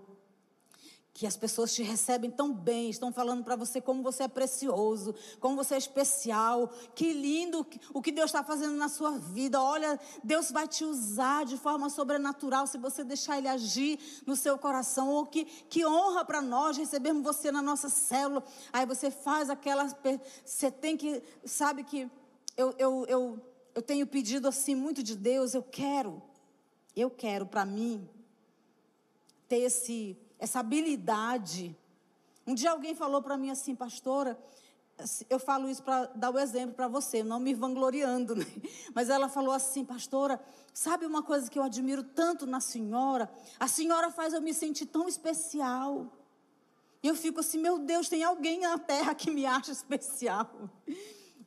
que 1.14 1.28
as 1.28 1.36
pessoas 1.36 1.76
te 1.76 1.84
recebem 1.84 2.32
tão 2.32 2.54
bem, 2.54 2.90
estão 2.90 3.12
falando 3.12 3.44
para 3.44 3.58
você 3.58 3.82
como 3.82 4.02
você 4.02 4.24
é 4.24 4.28
precioso, 4.30 5.14
como 5.42 5.58
você 5.58 5.76
é 5.76 5.78
especial, 5.78 6.70
que 6.96 7.12
lindo 7.12 7.68
o 7.94 8.02
que 8.02 8.14
Deus 8.14 8.30
está 8.30 8.46
fazendo 8.46 8.78
na 8.78 8.88
sua 8.88 9.18
vida. 9.18 9.62
Olha, 9.62 10.00
Deus 10.24 10.52
vai 10.52 10.70
te 10.70 10.86
usar 10.86 11.44
de 11.44 11.58
forma 11.58 11.90
sobrenatural 11.90 12.66
se 12.66 12.78
você 12.78 13.04
deixar 13.04 13.40
Ele 13.40 13.50
agir 13.50 14.00
no 14.26 14.38
seu 14.38 14.58
coração. 14.58 15.10
Ou 15.10 15.26
que, 15.26 15.44
que 15.44 15.86
honra 15.86 16.24
para 16.24 16.42
nós 16.42 16.78
recebermos 16.78 17.24
você 17.24 17.52
na 17.52 17.62
nossa 17.62 17.90
célula. 17.90 18.42
Aí 18.72 18.86
você 18.86 19.12
faz 19.12 19.50
aquela. 19.50 19.86
Você 20.46 20.72
tem 20.72 20.96
que. 20.96 21.22
Sabe 21.44 21.84
que 21.84 22.10
eu, 22.58 22.74
eu, 22.77 23.05
eu, 23.08 23.39
eu 23.75 23.81
tenho 23.81 24.05
pedido 24.05 24.48
assim 24.48 24.75
muito 24.75 25.01
de 25.01 25.15
Deus, 25.15 25.53
eu 25.53 25.63
quero, 25.63 26.22
eu 26.96 27.10
quero 27.10 27.46
para 27.46 27.65
mim 27.65 28.08
ter 29.48 29.60
esse, 29.60 30.17
essa 30.39 30.60
habilidade. 30.60 31.75
Um 32.46 32.53
dia 32.53 32.72
alguém 32.72 32.96
falou 32.96 33.22
para 33.22 33.38
mim 33.38 33.50
assim, 33.50 33.75
pastora, 33.75 34.38
eu 35.29 35.39
falo 35.39 35.70
isso 35.70 35.81
para 35.84 36.05
dar 36.08 36.31
o 36.31 36.39
exemplo 36.39 36.75
para 36.75 36.88
você, 36.88 37.24
não 37.24 37.39
me 37.39 37.53
vangloriando, 37.53 38.36
né? 38.36 38.46
mas 38.93 39.10
ela 39.10 39.27
falou 39.27 39.53
assim, 39.53 39.84
pastora, 39.84 40.39
sabe 40.74 41.05
uma 41.05 41.24
coisa 41.24 41.50
que 41.50 41.58
eu 41.58 41.63
admiro 41.63 42.03
tanto 42.03 42.46
na 42.46 42.60
senhora? 42.60 43.31
A 43.60 43.67
senhora 43.67 44.12
faz 44.12 44.34
eu 44.34 44.41
me 44.41 44.53
sentir 44.53 44.86
tão 44.86 45.08
especial. 45.08 46.12
E 47.03 47.08
eu 47.08 47.15
fico 47.15 47.39
assim, 47.39 47.58
meu 47.58 47.79
Deus, 47.79 48.08
tem 48.08 48.24
alguém 48.24 48.60
na 48.60 48.77
terra 48.77 49.15
que 49.15 49.31
me 49.31 49.46
acha 49.46 49.72
especial. 49.72 50.70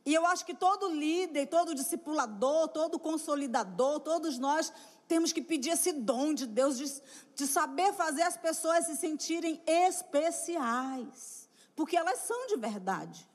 E 0.06 0.12
eu 0.12 0.26
acho 0.26 0.44
que 0.44 0.54
todo 0.54 0.88
líder, 0.90 1.46
todo 1.46 1.74
discipulador, 1.74 2.68
todo 2.68 2.98
consolidador, 2.98 4.00
todos 4.00 4.38
nós 4.38 4.70
temos 5.08 5.32
que 5.32 5.40
pedir 5.40 5.70
esse 5.70 5.92
dom 5.92 6.34
de 6.34 6.46
Deus 6.46 6.76
de, 6.76 7.02
de 7.34 7.46
saber 7.46 7.92
fazer 7.94 8.22
as 8.22 8.36
pessoas 8.36 8.86
se 8.86 8.96
sentirem 8.96 9.62
especiais. 9.66 11.48
Porque 11.74 11.96
elas 11.96 12.18
são 12.20 12.46
de 12.48 12.56
verdade. 12.56 13.28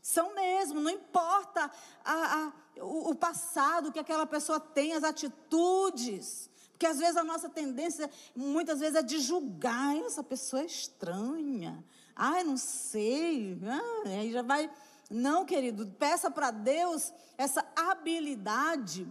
São 0.00 0.34
mesmo, 0.34 0.80
não 0.80 0.90
importa 0.90 1.70
a, 2.04 2.14
a, 2.14 2.52
o, 2.80 3.10
o 3.10 3.14
passado 3.14 3.92
que 3.92 3.98
aquela 3.98 4.26
pessoa 4.26 4.58
tem, 4.60 4.94
as 4.94 5.04
atitudes. 5.04 6.48
Porque 6.70 6.86
às 6.86 6.98
vezes 6.98 7.16
a 7.16 7.24
nossa 7.24 7.48
tendência, 7.48 8.08
muitas 8.34 8.78
vezes, 8.78 8.94
é 8.94 9.02
de 9.02 9.18
julgar. 9.18 9.96
Essa 9.96 10.22
pessoa 10.22 10.62
é 10.62 10.66
estranha. 10.66 11.84
Ai, 12.14 12.44
não 12.44 12.56
sei. 12.56 13.58
Ah, 13.64 14.08
aí 14.08 14.30
já 14.30 14.42
vai 14.42 14.70
não, 15.10 15.44
querido, 15.44 15.86
peça 15.98 16.30
para 16.30 16.50
Deus 16.50 17.12
essa 17.36 17.64
habilidade 17.74 19.06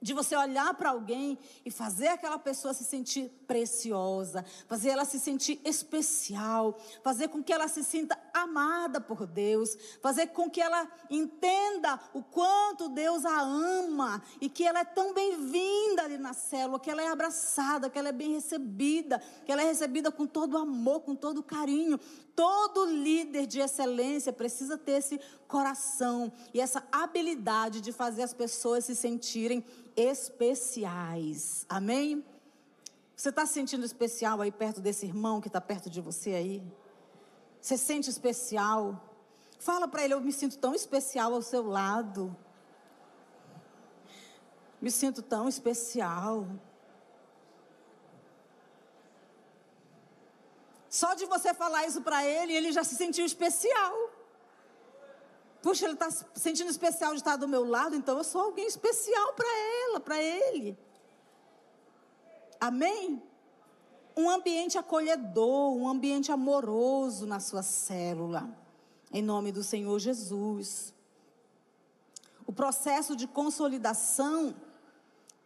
de 0.00 0.14
você 0.14 0.34
olhar 0.34 0.72
para 0.74 0.90
alguém 0.90 1.38
e 1.64 1.70
fazer 1.70 2.08
aquela 2.08 2.38
pessoa 2.38 2.72
se 2.72 2.84
sentir 2.84 3.30
preciosa, 3.50 4.44
fazer 4.68 4.90
ela 4.90 5.04
se 5.04 5.18
sentir 5.18 5.60
especial, 5.64 6.78
fazer 7.02 7.26
com 7.26 7.42
que 7.42 7.52
ela 7.52 7.66
se 7.66 7.82
sinta 7.82 8.16
amada 8.32 9.00
por 9.00 9.26
Deus, 9.26 9.76
fazer 10.00 10.28
com 10.28 10.48
que 10.48 10.60
ela 10.60 10.88
entenda 11.10 11.98
o 12.14 12.22
quanto 12.22 12.88
Deus 12.88 13.24
a 13.24 13.40
ama 13.40 14.22
e 14.40 14.48
que 14.48 14.64
ela 14.64 14.78
é 14.78 14.84
tão 14.84 15.12
bem-vinda 15.12 16.04
ali 16.04 16.16
na 16.16 16.32
célula, 16.32 16.78
que 16.78 16.88
ela 16.88 17.02
é 17.02 17.08
abraçada, 17.08 17.90
que 17.90 17.98
ela 17.98 18.10
é 18.10 18.12
bem 18.12 18.32
recebida, 18.32 19.20
que 19.44 19.50
ela 19.50 19.62
é 19.62 19.64
recebida 19.64 20.12
com 20.12 20.28
todo 20.28 20.56
amor, 20.56 21.00
com 21.00 21.16
todo 21.16 21.42
carinho. 21.42 21.98
Todo 22.36 22.84
líder 22.84 23.48
de 23.48 23.58
excelência 23.58 24.32
precisa 24.32 24.78
ter 24.78 24.92
esse 24.92 25.20
coração 25.48 26.32
e 26.54 26.60
essa 26.60 26.86
habilidade 26.92 27.80
de 27.80 27.90
fazer 27.90 28.22
as 28.22 28.32
pessoas 28.32 28.84
se 28.84 28.94
sentirem 28.94 29.64
especiais. 29.96 31.66
Amém? 31.68 32.24
Você 33.20 33.28
está 33.28 33.44
se 33.44 33.52
sentindo 33.52 33.84
especial 33.84 34.40
aí 34.40 34.50
perto 34.50 34.80
desse 34.80 35.04
irmão 35.04 35.42
que 35.42 35.48
está 35.48 35.60
perto 35.60 35.90
de 35.90 36.00
você 36.00 36.30
aí? 36.30 36.62
Você 37.60 37.76
sente 37.76 38.08
especial? 38.08 38.98
Fala 39.58 39.86
para 39.86 40.02
ele, 40.02 40.14
eu 40.14 40.22
me 40.22 40.32
sinto 40.32 40.56
tão 40.56 40.74
especial 40.74 41.34
ao 41.34 41.42
seu 41.42 41.62
lado. 41.62 42.34
Me 44.80 44.90
sinto 44.90 45.20
tão 45.20 45.46
especial. 45.50 46.48
Só 50.88 51.12
de 51.12 51.26
você 51.26 51.52
falar 51.52 51.86
isso 51.86 52.00
para 52.00 52.24
ele, 52.24 52.54
ele 52.54 52.72
já 52.72 52.84
se 52.84 52.94
sentiu 52.94 53.26
especial. 53.26 53.94
Puxa, 55.60 55.84
ele 55.84 55.92
está 55.92 56.10
se 56.10 56.24
sentindo 56.36 56.70
especial 56.70 57.12
de 57.12 57.18
estar 57.18 57.36
do 57.36 57.46
meu 57.46 57.68
lado, 57.68 57.94
então 57.94 58.16
eu 58.16 58.24
sou 58.24 58.40
alguém 58.40 58.66
especial 58.66 59.34
para 59.34 59.58
ela, 59.84 60.00
para 60.00 60.22
ele. 60.22 60.78
Amém? 62.60 63.22
Um 64.14 64.28
ambiente 64.28 64.76
acolhedor, 64.76 65.74
um 65.74 65.88
ambiente 65.88 66.30
amoroso 66.30 67.26
na 67.26 67.40
sua 67.40 67.62
célula. 67.62 68.48
Em 69.10 69.22
nome 69.22 69.50
do 69.50 69.62
Senhor 69.62 69.98
Jesus. 69.98 70.94
o 72.46 72.52
processo 72.52 73.14
de 73.14 73.28
consolidação 73.28 74.54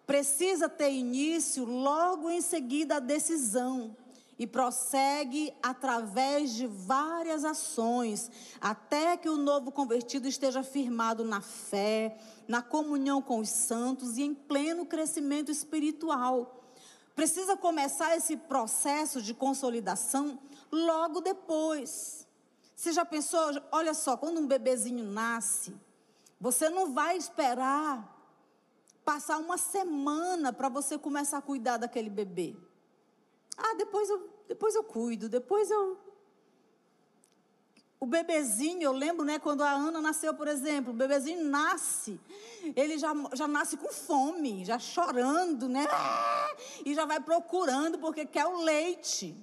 precisa 0.07 0.71
ter 0.71 0.91
início 0.91 1.65
logo 1.65 2.31
em 2.31 2.41
seguida 2.41 2.97
a 2.97 3.01
decisão 3.01 3.95
e 4.39 4.47
prossegue 4.47 5.53
através 5.63 6.55
de 6.55 6.67
várias 6.67 7.45
ações, 7.45 8.31
até 8.61 9.17
que 9.19 9.29
o 9.29 9.37
novo 9.37 9.71
convertido 9.71 10.27
esteja 10.27 10.63
firmado 10.63 11.25
na 11.25 11.41
fé, 11.43 12.19
na 12.49 12.63
comunhão 12.63 13.23
com 13.23 13.39
os 13.39 13.51
santos 13.51 14.17
e 14.17 14.23
em 14.23 14.35
pleno 14.35 14.87
crescimento 14.87 15.53
espiritual. 15.53 16.64
Precisa 17.15 17.57
começar 17.57 18.17
esse 18.17 18.37
processo 18.37 19.23
de 19.23 19.33
consolidação 19.33 20.39
logo 20.71 21.21
depois. 21.21 22.27
Você 22.75 22.93
já 22.93 23.05
pensou? 23.05 23.41
Olha 23.71 23.95
só, 23.95 24.17
quando 24.17 24.41
um 24.41 24.47
bebezinho 24.47 25.05
nasce, 25.05 25.75
você 26.41 26.69
não 26.69 26.93
vai 26.93 27.17
esperar 27.17 28.13
passar 29.05 29.39
uma 29.39 29.57
semana 29.57 30.53
para 30.53 30.69
você 30.69 30.99
começar 30.99 31.39
a 31.39 31.43
cuidar 31.43 31.77
daquele 31.77 32.11
bebê. 32.11 32.57
Ah, 33.57 33.75
depois 33.77 34.09
eu, 34.11 34.29
depois 34.49 34.75
eu 34.75 34.83
cuido, 34.83 35.29
depois 35.29 35.71
eu. 35.71 35.99
O 38.05 38.07
bebezinho, 38.07 38.83
eu 38.83 38.93
lembro, 38.93 39.25
né, 39.25 39.39
quando 39.39 39.63
a 39.63 39.71
Ana 39.71 39.99
nasceu, 39.99 40.35
por 40.35 40.47
exemplo, 40.47 40.93
o 40.93 40.95
bebezinho 40.95 41.43
nasce, 41.43 42.21
ele 42.77 42.99
já, 42.99 43.15
já 43.33 43.49
nasce 43.49 43.79
com 43.79 43.89
fome, 43.89 44.63
já 44.63 44.79
chorando, 44.79 45.71
né? 45.71 45.87
E 46.85 46.95
já 46.95 47.07
vai 47.07 47.19
procurando 47.19 47.99
porque 47.99 48.27
quer 48.27 48.45
o 48.45 48.59
leite. 48.59 49.35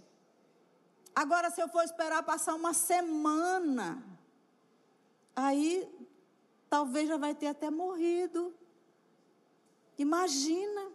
Agora, 1.15 1.49
se 1.49 1.59
eu 1.59 1.67
for 1.69 1.83
esperar 1.83 2.21
passar 2.21 2.53
uma 2.53 2.71
semana, 2.71 4.03
aí 5.35 5.89
talvez 6.69 7.09
já 7.09 7.17
vai 7.17 7.33
ter 7.33 7.47
até 7.47 7.71
morrido. 7.71 8.53
Imagina. 9.97 10.91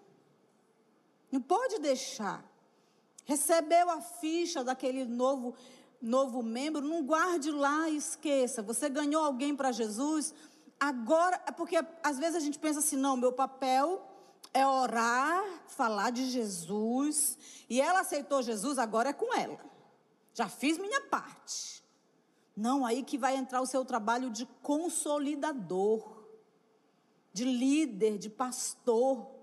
Não 1.32 1.40
pode 1.40 1.80
deixar. 1.80 2.44
Recebeu 3.24 3.90
a 3.90 4.00
ficha 4.00 4.62
daquele 4.62 5.04
novo 5.04 5.56
novo 6.00 6.42
membro, 6.42 6.80
não 6.80 7.04
guarde 7.04 7.50
lá 7.50 7.88
e 7.88 7.96
esqueça. 7.96 8.62
Você 8.62 8.88
ganhou 8.88 9.24
alguém 9.24 9.54
para 9.54 9.72
Jesus, 9.72 10.34
agora, 10.78 11.40
é 11.46 11.52
porque 11.52 11.76
às 12.02 12.18
vezes 12.18 12.36
a 12.36 12.40
gente 12.40 12.58
pensa 12.58 12.80
assim, 12.80 12.96
não, 12.96 13.16
meu 13.16 13.32
papel 13.32 14.06
é 14.52 14.66
orar, 14.66 15.44
falar 15.68 16.10
de 16.10 16.30
Jesus, 16.30 17.36
e 17.68 17.80
ela 17.80 18.00
aceitou 18.00 18.42
Jesus, 18.42 18.78
agora 18.78 19.10
é 19.10 19.12
com 19.12 19.34
ela. 19.34 19.58
Já 20.32 20.48
fiz 20.48 20.78
minha 20.78 21.00
parte. 21.02 21.84
Não, 22.56 22.86
aí 22.86 23.02
que 23.02 23.18
vai 23.18 23.36
entrar 23.36 23.60
o 23.60 23.66
seu 23.66 23.84
trabalho 23.84 24.30
de 24.30 24.46
consolidador, 24.62 26.24
de 27.32 27.44
líder, 27.44 28.16
de 28.16 28.30
pastor 28.30 29.36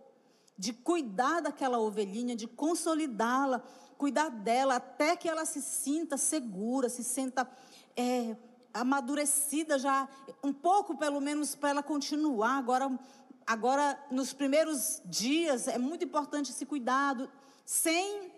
de 0.57 0.71
cuidar 0.71 1.41
daquela 1.41 1.79
ovelhinha, 1.79 2.35
de 2.35 2.47
consolidá-la, 2.47 3.63
cuidar 3.97 4.29
dela 4.29 4.75
até 4.75 5.15
que 5.15 5.27
ela 5.29 5.45
se 5.45 5.61
sinta 5.61 6.17
segura, 6.17 6.89
se 6.89 7.03
sinta 7.03 7.49
é, 7.95 8.35
amadurecida 8.73 9.77
já, 9.77 10.07
um 10.43 10.51
pouco 10.51 10.97
pelo 10.97 11.21
menos 11.21 11.55
para 11.55 11.69
ela 11.69 11.83
continuar. 11.83 12.57
Agora, 12.57 12.99
agora, 13.45 13.99
nos 14.09 14.33
primeiros 14.33 15.01
dias, 15.05 15.67
é 15.67 15.77
muito 15.77 16.03
importante 16.03 16.51
esse 16.51 16.65
cuidado, 16.65 17.29
sem, 17.65 18.31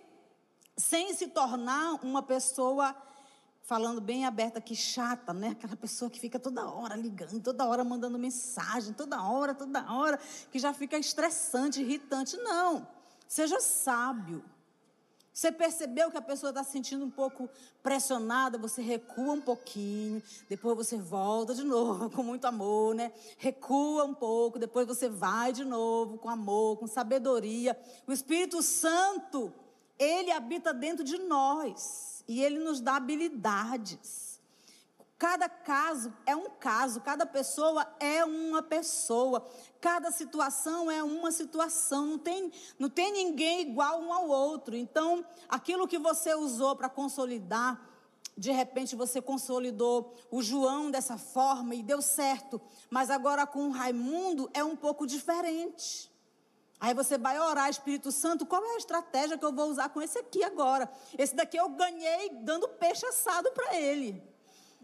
sem 0.76 1.14
se 1.14 1.28
tornar 1.28 2.00
uma 2.04 2.22
pessoa 2.22 2.96
falando 3.66 4.00
bem 4.00 4.26
aberta 4.26 4.60
aqui, 4.60 4.76
chata, 4.76 5.34
né? 5.34 5.50
Aquela 5.50 5.76
pessoa 5.76 6.10
que 6.12 6.20
fica 6.20 6.40
toda 6.40 6.70
hora 6.70 6.96
ligando, 6.96 7.42
toda 7.42 7.66
hora 7.66 7.84
mandando 7.84 8.20
mensagem, 8.20 8.94
toda 8.94 9.24
hora, 9.24 9.56
toda 9.56 9.92
hora, 9.92 10.20
que 10.52 10.60
já 10.60 10.72
fica 10.72 10.98
estressante, 10.98 11.82
irritante. 11.82 12.38
Não. 12.38 12.88
Seja 13.28 13.60
sábio. 13.60 14.44
Você 15.36 15.52
percebeu 15.52 16.10
que 16.10 16.16
a 16.16 16.22
pessoa 16.22 16.52
está 16.52 16.64
se 16.64 16.72
sentindo 16.72 17.04
um 17.04 17.12
pouco 17.12 17.50
pressionada, 17.84 18.58
você 18.58 18.82
recua 18.82 19.34
um 19.34 19.42
pouquinho, 19.42 20.24
depois 20.48 20.78
você 20.78 20.96
volta 20.96 21.54
de 21.54 21.66
novo 21.66 22.10
com 22.16 22.24
muito 22.24 22.46
amor, 22.46 22.96
né? 22.96 23.12
Recua 23.38 24.06
um 24.06 24.14
pouco, 24.14 24.58
depois 24.58 24.88
você 24.88 25.10
vai 25.10 25.52
de 25.52 25.66
novo 25.66 26.18
com 26.18 26.30
amor, 26.30 26.78
com 26.78 26.88
sabedoria. 26.88 27.78
O 28.08 28.14
Espírito 28.14 28.62
Santo, 28.62 29.52
ele 30.00 30.32
habita 30.32 30.74
dentro 30.74 31.04
de 31.04 31.18
nós 31.18 32.24
e 32.30 32.42
ele 32.42 32.58
nos 32.60 32.80
dá 32.80 32.96
habilidades. 32.96 34.25
Cada 35.18 35.48
caso 35.48 36.14
é 36.26 36.36
um 36.36 36.50
caso, 36.50 37.00
cada 37.00 37.26
pessoa 37.26 37.88
é 38.02 38.26
uma 38.26 38.62
pessoa, 38.62 39.48
cada 39.80 40.12
situação 40.12 40.92
é 40.92 41.02
uma 41.02 41.32
situação, 41.32 42.06
não 42.06 42.18
tem, 42.18 42.52
não 42.78 42.90
tem 42.90 43.14
ninguém 43.14 43.62
igual 43.62 44.02
um 44.02 44.12
ao 44.12 44.28
outro. 44.28 44.76
Então, 44.76 45.26
aquilo 45.48 45.88
que 45.88 45.98
você 45.98 46.36
usou 46.36 46.76
para 46.76 46.90
consolidar, 46.90 47.80
de 48.38 48.52
repente 48.52 48.94
você 48.94 49.22
consolidou 49.22 50.14
o 50.30 50.42
João 50.42 50.92
dessa 50.92 51.18
forma 51.18 51.74
e 51.74 51.82
deu 51.82 52.02
certo, 52.02 52.62
mas 52.90 53.10
agora 53.10 53.48
com 53.48 53.70
o 53.70 53.72
Raimundo 53.72 54.50
é 54.54 54.66
um 54.66 54.76
pouco 54.76 55.08
diferente. 55.08 56.12
Aí 56.78 56.94
você 56.94 57.18
vai 57.18 57.40
orar, 57.40 57.70
Espírito 57.70 58.12
Santo, 58.12 58.46
qual 58.46 58.62
é 58.62 58.74
a 58.74 58.78
estratégia 58.78 59.38
que 59.38 59.46
eu 59.46 59.54
vou 59.54 59.70
usar 59.70 59.88
com 59.88 60.02
esse 60.02 60.20
aqui 60.20 60.44
agora? 60.44 60.92
Esse 61.18 61.34
daqui 61.34 61.56
eu 61.56 61.70
ganhei 61.70 62.32
dando 62.42 62.68
peixe 62.68 63.06
assado 63.06 63.50
para 63.54 63.74
ele. 63.76 64.35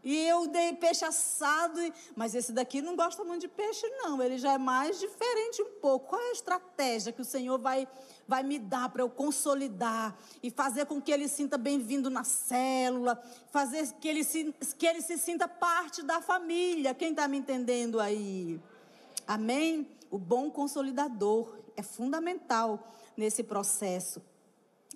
E 0.04 0.18
eu 0.28 0.48
dei 0.48 0.74
peixe 0.74 1.06
assado, 1.06 1.80
mas 2.16 2.34
esse 2.34 2.52
daqui 2.52 2.82
não 2.82 2.96
gosta 2.96 3.24
muito 3.24 3.42
de 3.42 3.48
peixe, 3.48 3.88
não. 4.04 4.22
Ele 4.22 4.38
já 4.38 4.54
é 4.54 4.58
mais 4.58 5.00
diferente 5.00 5.62
um 5.62 5.80
pouco. 5.80 6.10
Qual 6.10 6.22
é 6.22 6.30
a 6.30 6.32
estratégia 6.32 7.14
que 7.14 7.22
o 7.22 7.26
Senhor 7.26 7.60
vai, 7.60 7.88
vai 8.28 8.42
me 8.42 8.58
dar 8.58 8.90
para 8.90 9.04
eu 9.04 9.10
consolidar 9.10 10.18
e 10.42 10.50
fazer 10.50 10.88
com 10.88 11.00
que 11.00 11.12
ele 11.12 11.28
sinta 11.28 11.56
bem-vindo 11.58 12.10
na 12.10 12.24
célula, 12.24 13.22
fazer 13.52 13.92
que 13.94 14.08
ele, 14.08 14.24
se, 14.24 14.54
que 14.78 14.88
ele 14.88 15.02
se 15.02 15.20
sinta 15.20 15.48
parte 15.48 16.02
da 16.02 16.20
família? 16.20 16.96
Quem 16.96 17.12
está 17.12 17.28
me 17.28 17.38
entendendo 17.38 18.00
aí? 18.00 18.60
Amém? 19.28 19.88
O 20.10 20.18
bom 20.18 20.50
consolidador 20.50 21.60
é 21.78 21.84
fundamental 21.84 22.92
nesse 23.16 23.44
processo. 23.44 24.22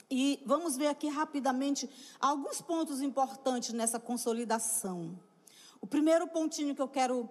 E 0.09 0.41
vamos 0.45 0.77
ver 0.77 0.87
aqui 0.87 1.07
rapidamente 1.07 1.89
alguns 2.19 2.61
pontos 2.61 3.01
importantes 3.01 3.73
nessa 3.73 3.99
consolidação. 3.99 5.19
O 5.81 5.87
primeiro 5.87 6.27
pontinho 6.27 6.75
que 6.75 6.81
eu 6.81 6.87
quero 6.87 7.29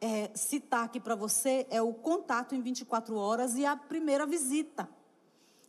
é, 0.00 0.30
citar 0.34 0.84
aqui 0.84 1.00
para 1.00 1.14
você 1.14 1.66
é 1.70 1.80
o 1.80 1.92
contato 1.92 2.54
em 2.54 2.60
24 2.60 3.16
horas 3.16 3.56
e 3.56 3.64
a 3.64 3.76
primeira 3.76 4.26
visita. 4.26 4.88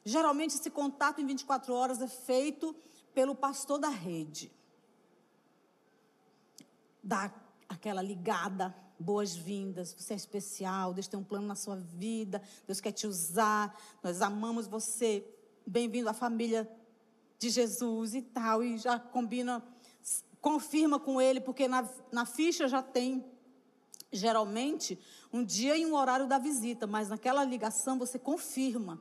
Geralmente, 0.04 0.56
esse 0.56 0.70
contato 0.70 1.20
em 1.20 1.26
24 1.26 1.74
horas 1.74 2.02
é 2.02 2.08
feito 2.08 2.76
pelo 3.13 3.36
pastor 3.36 3.78
da 3.78 3.89
rede. 3.89 4.52
Dá 7.04 7.34
aquela 7.67 8.02
ligada 8.02 8.74
boas-vindas, 9.00 9.93
você 9.93 10.13
é 10.13 10.15
especial, 10.15 10.93
Deus 10.93 11.08
tem 11.08 11.20
um 11.20 11.24
plano 11.24 11.46
na 11.46 11.56
sua 11.56 11.76
vida, 11.76 12.41
Deus 12.65 12.82
quer 12.82 12.91
te 12.91 13.06
usar, 13.06 13.76
nós 14.02 14.22
amamos 14.22 14.67
você, 14.67 15.24
bem-vindo 15.67 16.08
à 16.08 16.13
família 16.13 16.69
de 17.38 17.49
Jesus 17.49 18.15
e 18.15 18.21
tal, 18.21 18.63
e 18.63 18.77
já 18.77 18.97
combina, 18.97 19.62
confirma 20.39 20.97
com 20.97 21.21
ele, 21.21 21.41
porque 21.41 21.67
na, 21.67 21.88
na 22.10 22.25
ficha 22.25 22.69
já 22.69 22.82
tem, 22.82 23.23
geralmente, 24.10 24.97
um 25.32 25.43
dia 25.43 25.75
e 25.75 25.86
um 25.86 25.93
horário 25.93 26.25
da 26.25 26.38
visita, 26.38 26.88
mas 26.88 27.10
naquela 27.10 27.43
ligação 27.43 27.99
você 27.99 28.17
confirma. 28.17 28.99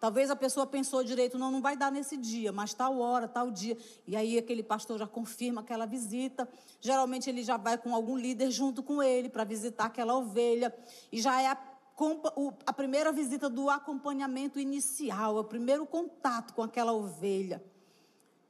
Talvez 0.00 0.30
a 0.30 0.36
pessoa 0.36 0.66
pensou 0.66 1.04
direito, 1.04 1.38
não, 1.38 1.50
não 1.50 1.60
vai 1.60 1.76
dar 1.76 1.92
nesse 1.92 2.16
dia, 2.16 2.50
mas 2.50 2.72
tal 2.72 2.98
hora, 2.98 3.28
tal 3.28 3.50
dia. 3.50 3.76
E 4.06 4.16
aí 4.16 4.38
aquele 4.38 4.62
pastor 4.62 4.98
já 4.98 5.06
confirma 5.06 5.60
aquela 5.60 5.84
visita. 5.84 6.48
Geralmente 6.80 7.28
ele 7.28 7.44
já 7.44 7.58
vai 7.58 7.76
com 7.76 7.94
algum 7.94 8.16
líder 8.16 8.50
junto 8.50 8.82
com 8.82 9.02
ele 9.02 9.28
para 9.28 9.44
visitar 9.44 9.84
aquela 9.84 10.16
ovelha. 10.16 10.74
E 11.12 11.20
já 11.20 11.42
é 11.42 11.54
a 12.66 12.72
primeira 12.72 13.12
visita 13.12 13.48
do 13.48 13.68
acompanhamento 13.68 14.58
inicial, 14.58 15.36
é 15.36 15.40
o 15.40 15.44
primeiro 15.44 15.86
contato 15.86 16.54
com 16.54 16.62
aquela 16.62 16.92
ovelha. 16.92 17.62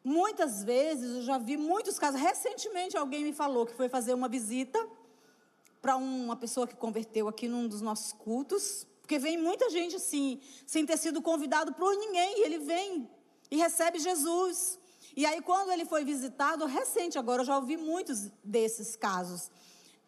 Muitas 0.02 0.64
vezes, 0.64 1.16
eu 1.16 1.22
já 1.22 1.38
vi 1.38 1.56
muitos 1.56 1.98
casos. 1.98 2.20
Recentemente 2.20 2.96
alguém 2.96 3.22
me 3.24 3.32
falou 3.32 3.66
que 3.66 3.74
foi 3.74 3.88
fazer 3.88 4.14
uma 4.14 4.28
visita 4.28 4.78
para 5.82 5.96
uma 5.96 6.36
pessoa 6.36 6.66
que 6.66 6.76
converteu 6.76 7.28
aqui 7.28 7.48
num 7.48 7.68
dos 7.68 7.80
nossos 7.80 8.12
cultos. 8.12 8.86
Porque 9.00 9.18
vem 9.18 9.36
muita 9.36 9.68
gente 9.68 9.96
assim, 9.96 10.40
sem 10.66 10.86
ter 10.86 10.96
sido 10.96 11.20
convidado 11.20 11.74
por 11.74 11.94
ninguém, 11.96 12.40
e 12.40 12.44
ele 12.44 12.58
vem 12.58 13.10
e 13.50 13.56
recebe 13.56 13.98
Jesus. 13.98 14.78
E 15.16 15.26
aí, 15.26 15.42
quando 15.42 15.72
ele 15.72 15.84
foi 15.84 16.04
visitado, 16.04 16.64
recente 16.64 17.18
agora, 17.18 17.42
eu 17.42 17.46
já 17.46 17.56
ouvi 17.56 17.76
muitos 17.76 18.30
desses 18.44 18.94
casos. 18.94 19.50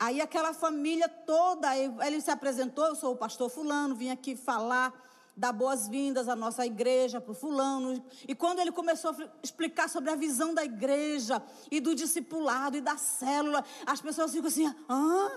Aí, 0.05 0.21
aquela 0.21 0.53
família 0.53 1.09
toda, 1.09 1.69
ele 1.79 2.21
se 2.21 2.29
apresentou: 2.29 2.85
eu 2.87 2.97
sou 2.97 3.13
o 3.13 3.17
pastor 3.17 3.49
Fulano, 3.49 3.95
vim 3.95 4.11
aqui 4.11 4.35
falar, 4.35 4.93
dar 5.37 5.53
boas-vindas 5.53 6.29
à 6.29 6.35
nossa 6.35 6.67
igreja, 6.67 7.21
para 7.21 7.31
o 7.31 7.35
Fulano. 7.37 8.05
E 8.27 8.35
quando 8.35 8.59
ele 8.59 8.73
começou 8.73 9.13
a 9.13 9.17
explicar 9.45 9.89
sobre 9.89 10.11
a 10.11 10.17
visão 10.17 10.53
da 10.53 10.65
igreja, 10.65 11.41
e 11.71 11.81
do 11.81 11.95
discipulado, 11.95 12.77
e 12.77 12.81
da 12.81 12.97
célula, 12.97 13.65
as 13.87 14.01
pessoas 14.01 14.33
ficam 14.33 14.49
assim: 14.49 14.75
hã? 14.91 15.31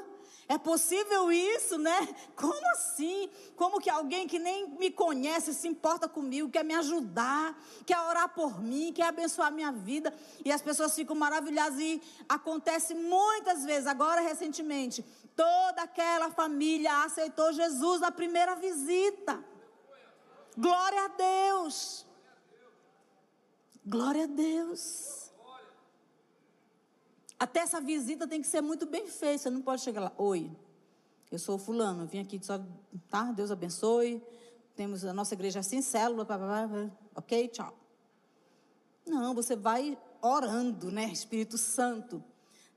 É 0.47 0.59
possível 0.59 1.31
isso, 1.31 1.77
né? 1.77 2.07
Como 2.35 2.67
assim? 2.73 3.29
Como 3.55 3.79
que 3.79 3.89
alguém 3.89 4.27
que 4.27 4.37
nem 4.37 4.67
me 4.77 4.91
conhece 4.91 5.53
se 5.55 5.67
importa 5.67 6.07
comigo, 6.07 6.49
quer 6.49 6.63
me 6.63 6.75
ajudar, 6.75 7.59
quer 7.83 7.99
orar 7.99 8.29
por 8.29 8.61
mim, 8.61 8.93
quer 8.93 9.07
abençoar 9.07 9.51
minha 9.51 9.71
vida? 9.71 10.13
E 10.43 10.51
as 10.51 10.61
pessoas 10.61 10.93
ficam 10.93 11.15
maravilhadas 11.15 11.79
e 11.79 11.99
acontece 12.29 12.93
muitas 12.93 13.65
vezes, 13.65 13.87
agora 13.87 14.21
recentemente, 14.21 15.03
toda 15.35 15.81
aquela 15.81 16.29
família 16.29 17.03
aceitou 17.03 17.51
Jesus 17.51 18.01
na 18.01 18.11
primeira 18.11 18.55
visita. 18.55 19.43
Glória 20.55 21.05
a 21.05 21.07
Deus. 21.07 22.05
Glória 23.83 24.25
a 24.25 24.27
Deus. 24.27 25.24
Até 27.37 27.59
essa 27.59 27.81
visita 27.81 28.27
tem 28.27 28.41
que 28.41 28.47
ser 28.47 28.61
muito 28.61 28.85
bem 28.85 29.07
feita. 29.07 29.43
Você 29.43 29.49
não 29.49 29.61
pode 29.61 29.81
chegar 29.81 30.01
lá, 30.01 30.11
oi, 30.17 30.51
eu 31.31 31.39
sou 31.39 31.57
fulano, 31.57 32.05
vim 32.05 32.19
aqui 32.19 32.39
só, 32.41 32.59
tá? 33.09 33.31
Deus 33.31 33.51
abençoe. 33.51 34.21
Temos 34.75 35.05
a 35.05 35.13
nossa 35.13 35.33
igreja 35.33 35.59
assim, 35.59 35.81
célula, 35.81 36.25
blá, 36.25 36.37
blá, 36.37 36.67
blá, 36.67 36.91
ok, 37.15 37.47
tchau. 37.47 37.77
Não, 39.05 39.33
você 39.33 39.55
vai 39.55 39.97
orando, 40.21 40.91
né? 40.91 41.05
Espírito 41.05 41.57
Santo. 41.57 42.23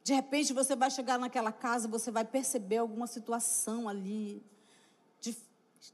De 0.05 0.15
repente 0.15 0.53
você 0.53 0.77
vai 0.77 0.91
chegar 0.91 1.19
naquela 1.19 1.53
casa, 1.53 1.89
você 1.89 2.11
vai 2.11 2.25
perceber 2.25 2.79
alguma 2.79 3.07
situação 3.07 3.89
ali 3.89 4.43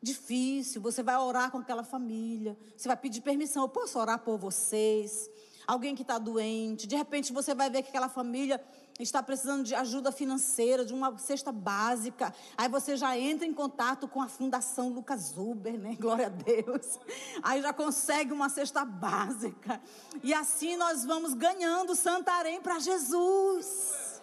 difícil, 0.02 0.80
você 0.80 1.02
vai 1.02 1.16
orar 1.16 1.50
com 1.50 1.58
aquela 1.58 1.82
família, 1.82 2.56
você 2.76 2.88
vai 2.88 2.96
pedir 2.96 3.20
permissão, 3.20 3.62
eu 3.62 3.68
posso 3.68 3.98
orar 3.98 4.18
por 4.18 4.38
vocês? 4.38 5.30
Alguém 5.66 5.94
que 5.94 6.02
está 6.02 6.18
doente, 6.18 6.86
de 6.86 6.96
repente 6.96 7.32
você 7.32 7.54
vai 7.54 7.70
ver 7.70 7.82
que 7.82 7.88
aquela 7.88 8.08
família 8.08 8.60
está 9.00 9.22
precisando 9.22 9.64
de 9.64 9.74
ajuda 9.74 10.12
financeira, 10.12 10.84
de 10.84 10.94
uma 10.94 11.16
cesta 11.18 11.50
básica. 11.50 12.32
Aí 12.56 12.68
você 12.68 12.96
já 12.96 13.18
entra 13.18 13.46
em 13.46 13.52
contato 13.52 14.06
com 14.06 14.22
a 14.22 14.28
Fundação 14.28 14.88
Lucas 14.88 15.36
Uber, 15.36 15.78
né? 15.78 15.96
Glória 15.98 16.26
a 16.26 16.28
Deus. 16.28 16.98
Aí 17.42 17.60
já 17.60 17.72
consegue 17.72 18.32
uma 18.32 18.48
cesta 18.48 18.84
básica. 18.84 19.80
E 20.22 20.32
assim 20.32 20.76
nós 20.76 21.04
vamos 21.04 21.34
ganhando 21.34 21.94
Santarém 21.94 22.60
para 22.60 22.78
Jesus. 22.78 24.22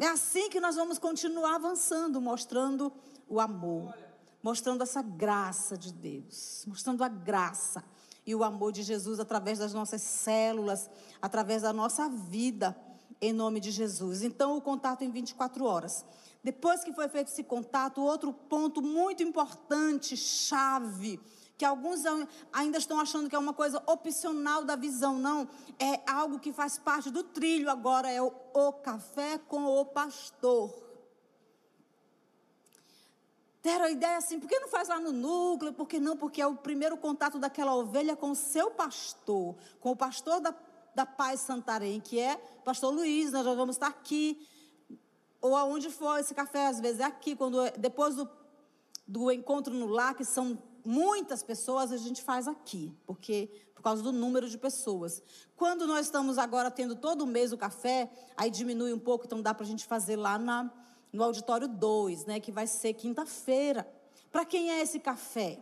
É 0.00 0.06
assim 0.06 0.48
que 0.48 0.58
nós 0.58 0.76
vamos 0.76 0.98
continuar 0.98 1.56
avançando, 1.56 2.20
mostrando 2.20 2.90
o 3.28 3.38
amor, 3.38 3.94
mostrando 4.42 4.82
essa 4.82 5.02
graça 5.02 5.76
de 5.76 5.92
Deus, 5.92 6.64
mostrando 6.66 7.04
a 7.04 7.08
graça 7.08 7.84
e 8.26 8.34
o 8.34 8.44
amor 8.44 8.72
de 8.72 8.82
Jesus 8.82 9.18
através 9.18 9.58
das 9.58 9.72
nossas 9.72 10.02
células, 10.02 10.88
através 11.20 11.62
da 11.62 11.72
nossa 11.72 12.08
vida, 12.08 12.76
em 13.20 13.32
nome 13.32 13.60
de 13.60 13.70
Jesus. 13.70 14.22
Então, 14.22 14.56
o 14.56 14.60
contato 14.60 15.02
em 15.02 15.10
24 15.10 15.64
horas. 15.64 16.04
Depois 16.42 16.82
que 16.82 16.92
foi 16.92 17.08
feito 17.08 17.28
esse 17.28 17.44
contato, 17.44 18.00
outro 18.00 18.32
ponto 18.32 18.82
muito 18.82 19.22
importante, 19.22 20.16
chave, 20.16 21.20
que 21.56 21.64
alguns 21.64 22.02
ainda 22.52 22.78
estão 22.78 22.98
achando 22.98 23.28
que 23.28 23.36
é 23.36 23.38
uma 23.38 23.52
coisa 23.52 23.80
opcional 23.86 24.64
da 24.64 24.74
visão, 24.74 25.18
não, 25.18 25.48
é 25.78 26.00
algo 26.10 26.40
que 26.40 26.52
faz 26.52 26.78
parte 26.78 27.10
do 27.10 27.22
trilho 27.22 27.70
agora, 27.70 28.10
é 28.10 28.20
o, 28.20 28.32
o 28.54 28.72
café 28.72 29.38
com 29.38 29.64
o 29.64 29.84
pastor 29.84 30.91
deram 33.62 33.84
a 33.84 33.90
ideia 33.90 34.16
assim, 34.16 34.40
por 34.40 34.48
que 34.48 34.58
não 34.58 34.68
faz 34.68 34.88
lá 34.88 34.98
no 34.98 35.12
núcleo? 35.12 35.72
Por 35.72 35.86
que 35.86 36.00
não? 36.00 36.16
Porque 36.16 36.42
é 36.42 36.46
o 36.46 36.56
primeiro 36.56 36.96
contato 36.96 37.38
daquela 37.38 37.74
ovelha 37.74 38.16
com 38.16 38.32
o 38.32 38.36
seu 38.36 38.70
pastor, 38.70 39.54
com 39.80 39.92
o 39.92 39.96
pastor 39.96 40.40
da, 40.40 40.54
da 40.94 41.06
Paz 41.06 41.40
Santarém, 41.40 42.00
que 42.00 42.18
é 42.18 42.36
pastor 42.64 42.92
Luiz, 42.92 43.30
nós 43.30 43.44
já 43.44 43.54
vamos 43.54 43.76
estar 43.76 43.86
aqui, 43.86 44.46
ou 45.40 45.56
aonde 45.56 45.90
for 45.90 46.18
esse 46.18 46.34
café, 46.34 46.66
às 46.66 46.80
vezes 46.80 47.00
é 47.00 47.04
aqui, 47.04 47.36
quando 47.36 47.58
depois 47.78 48.16
do, 48.16 48.28
do 49.06 49.30
encontro 49.30 49.72
no 49.72 49.86
lar, 49.86 50.14
que 50.14 50.24
são 50.24 50.58
muitas 50.84 51.42
pessoas, 51.42 51.92
a 51.92 51.96
gente 51.96 52.22
faz 52.22 52.48
aqui, 52.48 52.92
porque 53.06 53.48
por 53.74 53.82
causa 53.82 54.02
do 54.02 54.12
número 54.12 54.48
de 54.48 54.56
pessoas. 54.58 55.22
Quando 55.56 55.86
nós 55.86 56.06
estamos 56.06 56.38
agora 56.38 56.70
tendo 56.70 56.94
todo 56.94 57.26
mês 57.26 57.52
o 57.52 57.58
café, 57.58 58.10
aí 58.36 58.50
diminui 58.50 58.92
um 58.92 58.98
pouco, 58.98 59.26
então 59.26 59.42
dá 59.42 59.52
para 59.52 59.64
a 59.64 59.68
gente 59.68 59.86
fazer 59.86 60.16
lá 60.16 60.38
na 60.38 60.70
no 61.12 61.22
auditório 61.22 61.68
2, 61.68 62.24
né, 62.24 62.40
que 62.40 62.50
vai 62.50 62.66
ser 62.66 62.94
quinta-feira. 62.94 63.86
Para 64.30 64.44
quem 64.44 64.70
é 64.70 64.80
esse 64.80 64.98
café? 64.98 65.58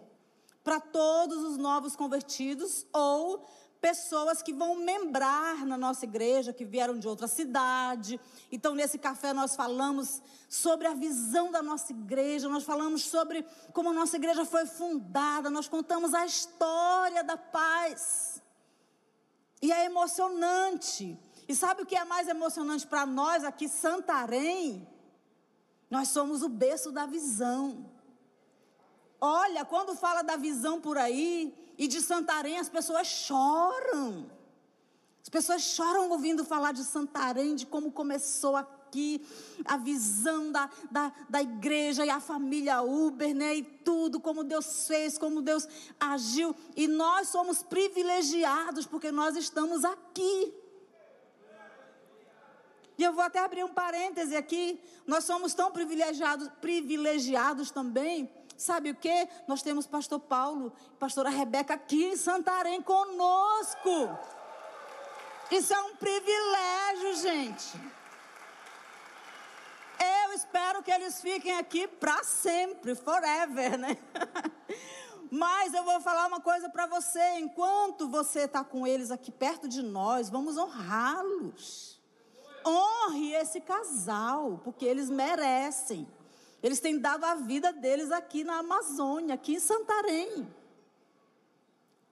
Para 0.63 0.79
todos 0.79 1.39
os 1.39 1.57
novos 1.57 1.97
convertidos 1.97 2.87
ou 2.93 3.45
pessoas 3.81 4.43
que 4.43 4.53
vão 4.53 4.77
membrar 4.77 5.65
na 5.67 5.77
nossa 5.77 6.05
igreja, 6.05 6.53
que 6.53 6.65
vieram 6.65 6.99
de 6.99 7.09
outra 7.09 7.27
cidade. 7.27 8.21
Então, 8.53 8.75
nesse 8.75 8.99
café, 8.99 9.33
nós 9.33 9.57
falamos 9.57 10.23
sobre 10.49 10.87
a 10.87 10.95
visão 10.95 11.51
da 11.51 11.63
nossa 11.63 11.93
igreja, 11.93 12.49
nós 12.49 12.65
falamos 12.65 13.03
sobre 13.05 13.45
como 13.73 13.89
a 13.91 13.93
nossa 13.93 14.17
igreja 14.17 14.45
foi 14.45 14.67
fundada, 14.67 15.49
nós 15.49 15.67
contamos 15.67 16.13
a 16.13 16.27
história 16.27 17.25
da 17.25 17.37
paz. 17.37 18.43
E 19.63 19.73
é 19.73 19.87
emocionante. 19.87 21.19
E 21.49 21.55
sabe 21.55 21.83
o 21.83 21.87
que 21.87 21.97
é 21.97 22.05
mais 22.05 22.29
emocionante 22.29 22.87
para 22.87 23.05
nós 23.07 23.45
aqui, 23.45 23.69
Santarém? 23.69 24.87
Nós 25.91 26.09
somos 26.09 26.43
o 26.43 26.49
berço 26.49 26.93
da 26.93 27.05
visão. 27.05 27.91
Olha, 29.21 29.65
quando 29.65 29.95
fala 29.97 30.23
da 30.23 30.37
visão 30.37 30.81
por 30.81 30.97
aí 30.97 31.53
e 31.77 31.89
de 31.89 32.01
Santarém, 32.01 32.59
as 32.59 32.69
pessoas 32.69 33.07
choram. 33.07 34.31
As 35.21 35.29
pessoas 35.29 35.63
choram 35.63 36.09
ouvindo 36.09 36.45
falar 36.45 36.73
de 36.73 36.85
Santarém, 36.85 37.55
de 37.55 37.67
como 37.67 37.91
começou 37.91 38.57
aqui 38.57 39.21
a 39.65 39.77
visão 39.77 40.51
da, 40.51 40.71
da, 40.91 41.13
da 41.29 41.43
igreja 41.43 42.07
e 42.07 42.11
a 42.11 42.21
família 42.21 42.83
Uber, 42.83 43.35
né? 43.35 43.57
E 43.57 43.63
tudo, 43.63 44.19
como 44.21 44.43
Deus 44.43 44.87
fez, 44.87 45.19
como 45.19 45.43
Deus 45.43 45.69
agiu. 45.99 46.55
E 46.75 46.89
nós 46.89 47.29
somos 47.29 47.63
privilegiados 47.63 48.87
porque 48.87 49.13
nós 49.13 49.37
estamos 49.37 49.85
aqui. 49.85 50.55
E 53.01 53.03
eu 53.03 53.15
vou 53.15 53.25
até 53.25 53.39
abrir 53.39 53.65
um 53.65 53.73
parêntese 53.73 54.37
aqui. 54.37 54.79
Nós 55.07 55.25
somos 55.25 55.55
tão 55.55 55.73
privilegiados, 55.73 56.51
privilegiados 56.61 57.71
também. 57.71 58.31
Sabe 58.59 58.91
o 58.91 58.95
que? 58.95 59.27
Nós 59.49 59.63
temos 59.63 59.87
pastor 59.87 60.21
Paulo, 60.21 60.71
pastora 60.99 61.31
Rebeca 61.31 61.73
aqui 61.73 62.05
em 62.05 62.15
Santarém 62.15 62.83
conosco. 62.83 63.91
Isso 65.51 65.73
é 65.73 65.81
um 65.81 65.97
privilégio, 65.97 67.15
gente. 67.23 67.81
Eu 70.27 70.35
espero 70.35 70.83
que 70.83 70.91
eles 70.91 71.23
fiquem 71.23 71.57
aqui 71.57 71.89
para 71.89 72.23
sempre, 72.23 72.95
forever, 72.95 73.79
né? 73.79 73.97
Mas 75.33 75.73
eu 75.73 75.85
vou 75.85 76.03
falar 76.03 76.27
uma 76.27 76.43
coisa 76.43 76.69
para 76.69 76.87
você: 76.87 77.39
enquanto 77.39 78.11
você 78.11 78.41
está 78.41 78.63
com 78.63 78.87
eles 78.87 79.11
aqui 79.11 79.33
perto 79.33 79.67
de 79.67 79.81
nós, 79.81 80.29
vamos 80.29 80.59
honrá-los. 80.59 82.00
Honre 82.67 83.35
esse 83.35 83.61
casal, 83.61 84.61
porque 84.63 84.85
eles 84.85 85.09
merecem. 85.09 86.07
Eles 86.63 86.81
têm 86.81 86.99
dado 86.99 87.25
a 87.25 87.35
vida 87.35 87.73
deles 87.73 88.11
aqui 88.11 88.45
na 88.45 88.59
Amazônia, 88.59 89.35
aqui 89.35 89.55
em 89.55 89.61
Santarém. 89.61 90.47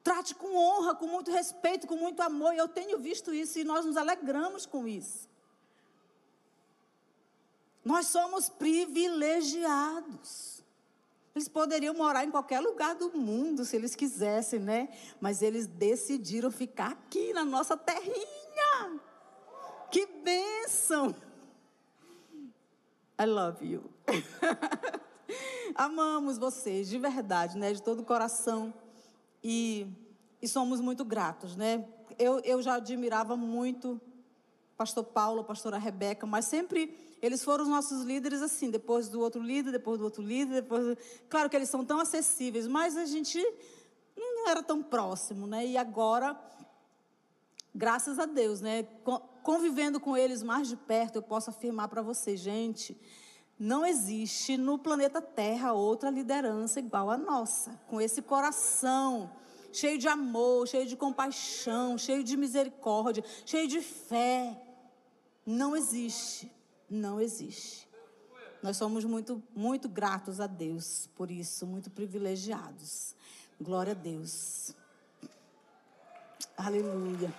Trate 0.03 0.35
com 0.35 0.57
honra, 0.57 0.95
com 0.95 1.07
muito 1.07 1.31
respeito, 1.31 1.87
com 1.87 1.97
muito 1.97 2.23
amor. 2.23 2.55
Eu 2.55 2.67
tenho 2.67 2.99
visto 2.99 3.35
isso 3.35 3.59
e 3.59 3.65
nós 3.65 3.85
nos 3.85 3.97
alegramos 3.97 4.65
com 4.65 4.89
isso. 4.89 5.29
Nós 7.85 8.07
somos 8.07 8.49
privilegiados. 8.49 10.63
Eles 11.35 11.49
poderiam 11.49 11.95
morar 11.95 12.25
em 12.25 12.31
qualquer 12.31 12.61
lugar 12.61 12.95
do 12.95 13.17
mundo 13.17 13.65
se 13.65 13.77
eles 13.77 13.95
quisessem, 13.95 14.59
né? 14.59 14.89
Mas 15.21 15.43
eles 15.43 15.67
decidiram 15.67 16.51
ficar 16.51 16.93
aqui 16.93 17.33
na 17.33 17.45
nossa 17.45 17.77
terrinha. 17.77 19.01
Que 19.91 20.07
bênção! 20.07 21.15
I 23.21 23.25
love 23.25 23.65
you. 23.65 23.91
Amamos 25.75 26.39
vocês, 26.39 26.89
de 26.89 26.99
verdade, 26.99 27.57
né? 27.57 27.73
De 27.73 27.83
todo 27.83 28.01
o 28.01 28.05
coração. 28.05 28.73
E, 29.43 29.87
e 30.43 30.47
somos 30.47 30.81
muito 30.81 31.05
gratos, 31.05 31.57
né? 31.57 31.89
Eu, 32.19 32.41
eu 32.41 32.61
já 32.61 32.75
admirava 32.75 33.37
muito 33.37 34.01
pastor 34.77 35.05
Paulo, 35.05 35.43
pastora 35.43 35.79
Rebeca, 35.79 36.27
mas 36.27 36.45
sempre 36.45 36.97
eles 37.21 37.43
foram 37.43 37.65
os 37.65 37.71
nossos 37.71 38.05
líderes 38.05 38.41
assim, 38.43 38.71
depois 38.71 39.09
do 39.09 39.21
outro 39.21 39.43
líder, 39.43 39.73
depois 39.73 39.99
do 39.99 40.05
outro 40.05 40.23
líder, 40.23 40.63
depois... 40.63 40.97
Claro 41.29 41.51
que 41.51 41.57
eles 41.57 41.69
são 41.69 41.85
tão 41.85 41.99
acessíveis, 41.99 42.69
mas 42.69 42.97
a 42.97 43.05
gente 43.05 43.43
não 44.17 44.49
era 44.49 44.63
tão 44.63 44.83
próximo, 44.83 45.47
né? 45.47 45.67
E 45.67 45.77
agora, 45.77 46.39
graças 47.75 48.21
a 48.21 48.27
Deus, 48.27 48.61
né? 48.61 48.87
Convivendo 49.49 49.99
com 49.99 50.15
eles 50.15 50.43
mais 50.43 50.69
de 50.69 50.77
perto, 50.77 51.17
eu 51.17 51.23
posso 51.23 51.49
afirmar 51.49 51.89
para 51.89 52.03
você, 52.03 52.37
gente, 52.37 52.95
não 53.59 53.87
existe 53.87 54.59
no 54.59 54.79
planeta 54.79 55.23
Terra 55.23 55.73
outra 55.73 56.11
liderança 56.11 56.81
igual 56.81 57.11
a 57.11 57.17
nossa, 57.17 57.81
com 57.89 57.99
esse 57.99 58.21
coração 58.21 59.33
cheio 59.73 59.97
de 59.97 60.07
amor, 60.07 60.69
cheio 60.69 60.87
de 60.87 60.95
compaixão, 60.97 61.97
cheio 61.97 62.23
de 62.23 62.37
misericórdia, 62.37 63.25
cheio 63.47 63.67
de 63.67 63.81
fé. 63.81 64.55
Não 65.47 65.75
existe, 65.75 66.53
não 66.91 67.19
existe. 67.19 67.89
Nós 68.63 68.77
somos 68.77 69.03
muito, 69.03 69.43
muito 69.57 69.89
gratos 69.89 70.43
a 70.43 70.47
Deus 70.47 71.09
por 71.17 71.31
isso, 71.31 71.67
muito 71.67 71.91
privilegiados. 71.91 73.15
Glória 73.59 73.93
a 73.93 73.97
Deus. 73.97 74.75
Aleluia. 76.55 77.33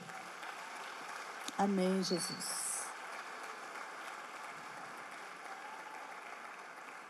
Amém, 1.60 2.02
Jesus. 2.02 2.86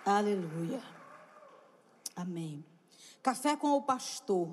Aleluia. 0.03 0.81
Amém. 2.15 2.65
Café 3.21 3.55
com 3.55 3.73
o 3.77 3.83
pastor, 3.83 4.49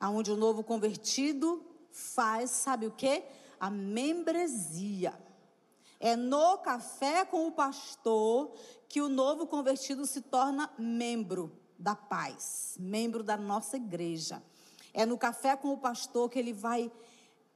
aonde 0.00 0.32
o 0.32 0.36
novo 0.36 0.64
convertido 0.64 1.64
faz, 1.92 2.50
sabe 2.50 2.88
o 2.88 2.90
que? 2.90 3.22
A 3.60 3.70
membresia. 3.70 5.14
É 6.00 6.16
no 6.16 6.58
café 6.58 7.24
com 7.24 7.46
o 7.46 7.52
pastor 7.52 8.52
que 8.88 9.00
o 9.00 9.08
novo 9.08 9.46
convertido 9.46 10.04
se 10.06 10.22
torna 10.22 10.68
membro 10.76 11.56
da 11.78 11.94
paz, 11.94 12.76
membro 12.80 13.22
da 13.22 13.36
nossa 13.36 13.76
igreja. 13.76 14.42
É 14.92 15.06
no 15.06 15.16
café 15.16 15.56
com 15.56 15.72
o 15.72 15.78
pastor 15.78 16.28
que 16.28 16.38
ele 16.40 16.52
vai 16.52 16.90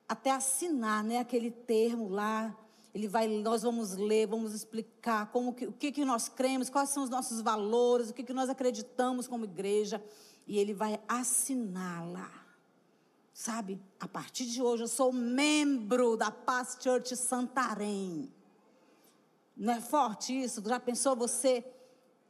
até 0.08 0.30
assinar, 0.30 1.04
né, 1.04 1.18
aquele 1.18 1.50
termo 1.50 2.08
lá. 2.08 2.56
Ele 2.94 3.06
vai, 3.06 3.28
nós 3.28 3.62
vamos 3.62 3.94
ler, 3.96 4.26
vamos 4.26 4.54
explicar 4.54 5.30
como 5.30 5.52
que, 5.52 5.66
o 5.66 5.72
que, 5.72 5.92
que 5.92 6.04
nós 6.04 6.28
cremos, 6.28 6.70
quais 6.70 6.88
são 6.88 7.04
os 7.04 7.10
nossos 7.10 7.42
valores, 7.42 8.08
o 8.08 8.14
que, 8.14 8.22
que 8.22 8.32
nós 8.32 8.48
acreditamos 8.48 9.28
como 9.28 9.44
igreja. 9.44 10.02
E 10.46 10.58
ele 10.58 10.72
vai 10.72 10.98
assinar 11.06 12.08
lá. 12.08 12.32
Sabe, 13.34 13.80
a 14.00 14.08
partir 14.08 14.46
de 14.46 14.60
hoje 14.60 14.82
eu 14.84 14.88
sou 14.88 15.12
membro 15.12 16.16
da 16.16 16.30
Paz 16.30 16.76
Church 16.80 17.14
Santarém. 17.14 18.32
Não 19.56 19.74
é 19.74 19.80
forte 19.80 20.32
isso? 20.32 20.62
Já 20.66 20.80
pensou 20.80 21.14
você 21.14 21.64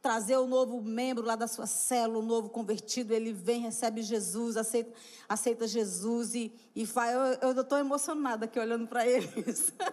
trazer 0.01 0.37
o 0.37 0.47
novo 0.47 0.81
membro 0.81 1.25
lá 1.25 1.35
da 1.35 1.47
sua 1.47 1.65
célula, 1.65 2.19
o 2.19 2.25
novo 2.25 2.49
convertido, 2.49 3.13
ele 3.13 3.33
vem, 3.33 3.61
recebe 3.61 4.01
Jesus, 4.01 4.55
aceita, 4.55 4.93
aceita 5.27 5.67
Jesus 5.67 6.35
e, 6.35 6.53
e 6.75 6.85
faz. 6.85 7.15
Eu 7.41 7.51
estou 7.59 7.77
emocionada 7.77 8.45
aqui 8.45 8.59
olhando 8.59 8.87
para 8.87 9.05
eles. 9.05 9.73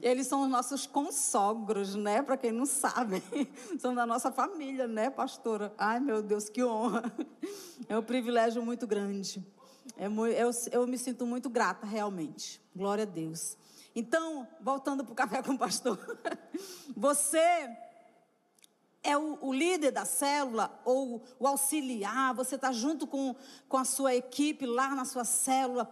Eles 0.00 0.28
são 0.28 0.42
os 0.42 0.48
nossos 0.48 0.86
consogros, 0.86 1.96
né? 1.96 2.22
Para 2.22 2.36
quem 2.36 2.52
não 2.52 2.64
sabe, 2.64 3.20
são 3.80 3.92
da 3.92 4.06
nossa 4.06 4.30
família, 4.30 4.86
né, 4.86 5.10
pastora? 5.10 5.74
Ai, 5.76 5.98
meu 5.98 6.22
Deus, 6.22 6.48
que 6.48 6.62
honra! 6.62 7.12
É 7.88 7.98
um 7.98 8.02
privilégio 8.02 8.62
muito 8.62 8.86
grande. 8.86 9.44
É 9.96 10.08
muito, 10.08 10.34
eu, 10.36 10.50
eu 10.70 10.86
me 10.86 10.96
sinto 10.96 11.26
muito 11.26 11.50
grata, 11.50 11.84
realmente. 11.84 12.62
Glória 12.76 13.02
a 13.02 13.06
Deus. 13.06 13.56
Então, 13.94 14.46
voltando 14.60 15.02
para 15.02 15.12
o 15.12 15.16
café 15.16 15.42
com 15.42 15.54
o 15.54 15.58
pastor, 15.58 15.98
você 16.96 17.68
é 19.02 19.16
o, 19.16 19.38
o, 19.40 19.52
líder 19.52 19.90
da 19.92 20.04
célula 20.04 20.80
ou 20.84 21.22
o 21.38 21.46
auxiliar, 21.46 22.34
você 22.34 22.56
está 22.56 22.72
junto 22.72 23.06
com, 23.06 23.34
com 23.68 23.76
a 23.76 23.84
sua 23.84 24.14
equipe 24.14 24.66
lá 24.66 24.94
na 24.94 25.04
sua 25.04 25.24
célula. 25.24 25.90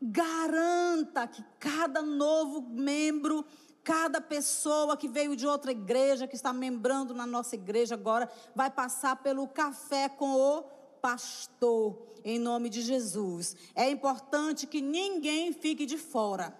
Garanta 0.00 1.26
que 1.26 1.44
cada 1.58 2.00
novo 2.00 2.60
membro, 2.60 3.44
cada 3.82 4.20
pessoa 4.20 4.96
que 4.96 5.08
veio 5.08 5.34
de 5.34 5.46
outra 5.46 5.72
igreja, 5.72 6.28
que 6.28 6.36
está 6.36 6.52
membrando 6.52 7.12
na 7.12 7.26
nossa 7.26 7.56
igreja 7.56 7.94
agora, 7.94 8.30
vai 8.54 8.70
passar 8.70 9.16
pelo 9.16 9.48
café 9.48 10.08
com 10.08 10.34
o 10.34 10.62
pastor, 11.02 12.00
em 12.24 12.38
nome 12.38 12.68
de 12.68 12.80
Jesus. 12.82 13.56
É 13.74 13.90
importante 13.90 14.66
que 14.66 14.80
ninguém 14.80 15.52
fique 15.52 15.84
de 15.84 15.98
fora. 15.98 16.56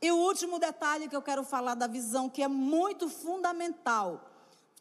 E 0.00 0.10
o 0.10 0.16
último 0.16 0.58
detalhe 0.58 1.08
que 1.08 1.16
eu 1.16 1.22
quero 1.22 1.44
falar 1.44 1.74
da 1.74 1.86
visão, 1.86 2.28
que 2.28 2.42
é 2.42 2.48
muito 2.48 3.08
fundamental 3.08 4.27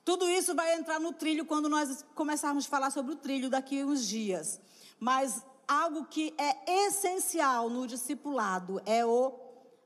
tudo 0.08 0.30
isso 0.30 0.56
vai 0.56 0.74
entrar 0.74 1.02
no 1.02 1.12
trilho 1.12 1.44
quando 1.44 1.68
nós 1.68 2.06
começarmos 2.16 2.66
a 2.66 2.70
falar 2.70 2.92
sobre 2.92 3.12
o 3.12 3.16
trilho 3.18 3.50
daqui 3.50 3.82
a 3.82 3.86
uns 3.86 4.08
dias. 4.08 4.58
Mas 4.98 5.44
algo 5.68 6.06
que 6.06 6.34
é 6.38 6.86
essencial 6.86 7.70
no 7.70 7.86
discipulado 7.86 8.82
é 8.86 9.06
o 9.06 9.38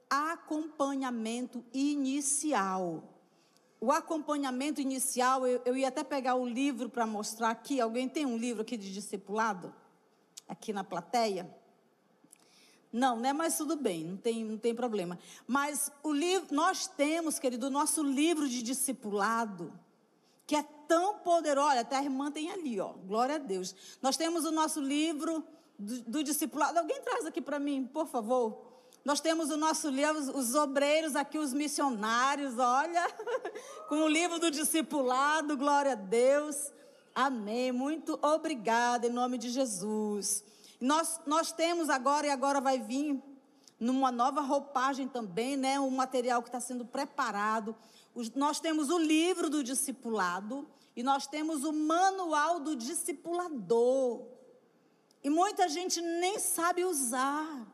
acompanhamento 0.07 1.65
inicial. 1.73 3.03
O 3.79 3.91
acompanhamento 3.91 4.79
inicial, 4.79 5.47
eu, 5.47 5.59
eu 5.65 5.75
ia 5.75 5.87
até 5.87 6.03
pegar 6.03 6.35
o 6.35 6.45
livro 6.45 6.87
para 6.87 7.07
mostrar 7.07 7.49
aqui. 7.49 7.81
Alguém 7.81 8.07
tem 8.07 8.23
um 8.23 8.37
livro 8.37 8.61
aqui 8.61 8.77
de 8.77 8.93
discipulado? 8.93 9.73
Aqui 10.47 10.71
na 10.71 10.83
plateia? 10.83 11.51
Não, 12.93 13.19
né? 13.19 13.33
Mas 13.33 13.57
tudo 13.57 13.75
bem, 13.75 14.03
não 14.03 14.17
tem, 14.17 14.45
não 14.45 14.57
tem 14.59 14.75
problema. 14.75 15.17
Mas 15.47 15.91
o 16.03 16.13
livro, 16.13 16.53
nós 16.53 16.85
temos, 16.85 17.39
querido, 17.39 17.65
o 17.65 17.71
nosso 17.71 18.03
livro 18.03 18.47
de 18.47 18.61
discipulado 18.61 19.73
que 20.51 20.55
é 20.57 20.63
tão 20.85 21.19
poderoso. 21.19 21.69
Olha, 21.69 21.79
até 21.79 21.95
a 21.95 22.03
irmã 22.03 22.29
tem 22.29 22.51
ali, 22.51 22.77
ó. 22.77 22.89
Glória 22.89 23.35
a 23.35 23.37
Deus. 23.37 23.73
Nós 24.01 24.17
temos 24.17 24.43
o 24.43 24.51
nosso 24.51 24.81
livro 24.81 25.41
do, 25.79 26.01
do 26.01 26.23
discipulado. 26.25 26.77
Alguém 26.77 26.99
traz 26.99 27.25
aqui 27.25 27.39
para 27.39 27.57
mim, 27.57 27.89
por 27.93 28.05
favor. 28.05 28.61
Nós 29.05 29.21
temos 29.21 29.49
o 29.49 29.55
nosso 29.55 29.87
livro, 29.87 30.37
os 30.37 30.53
obreiros 30.53 31.15
aqui, 31.15 31.37
os 31.37 31.53
missionários, 31.53 32.59
olha, 32.59 33.07
com 33.87 34.03
o 34.03 34.09
livro 34.09 34.39
do 34.39 34.51
discipulado, 34.51 35.55
glória 35.55 35.93
a 35.93 35.95
Deus. 35.95 36.69
Amém. 37.15 37.71
Muito 37.71 38.19
obrigada, 38.21 39.07
em 39.07 39.09
nome 39.09 39.37
de 39.37 39.51
Jesus. 39.51 40.43
Nós, 40.81 41.21
nós 41.25 41.53
temos 41.53 41.89
agora, 41.89 42.27
e 42.27 42.29
agora 42.29 42.59
vai 42.59 42.77
vir 42.77 43.23
numa 43.81 44.11
nova 44.11 44.39
roupagem 44.39 45.09
também, 45.09 45.57
né? 45.57 45.77
Um 45.77 45.89
material 45.89 46.41
que 46.41 46.47
está 46.47 46.61
sendo 46.61 46.85
preparado 46.85 47.75
nós 48.35 48.59
temos 48.59 48.89
o 48.89 48.97
livro 48.97 49.49
do 49.49 49.63
discipulado 49.63 50.67
e 50.95 51.01
nós 51.01 51.27
temos 51.27 51.63
o 51.63 51.71
manual 51.71 52.59
do 52.59 52.75
discipulador. 52.75 54.25
E 55.23 55.29
muita 55.29 55.69
gente 55.69 56.01
nem 56.01 56.37
sabe 56.39 56.83
usar. 56.83 57.67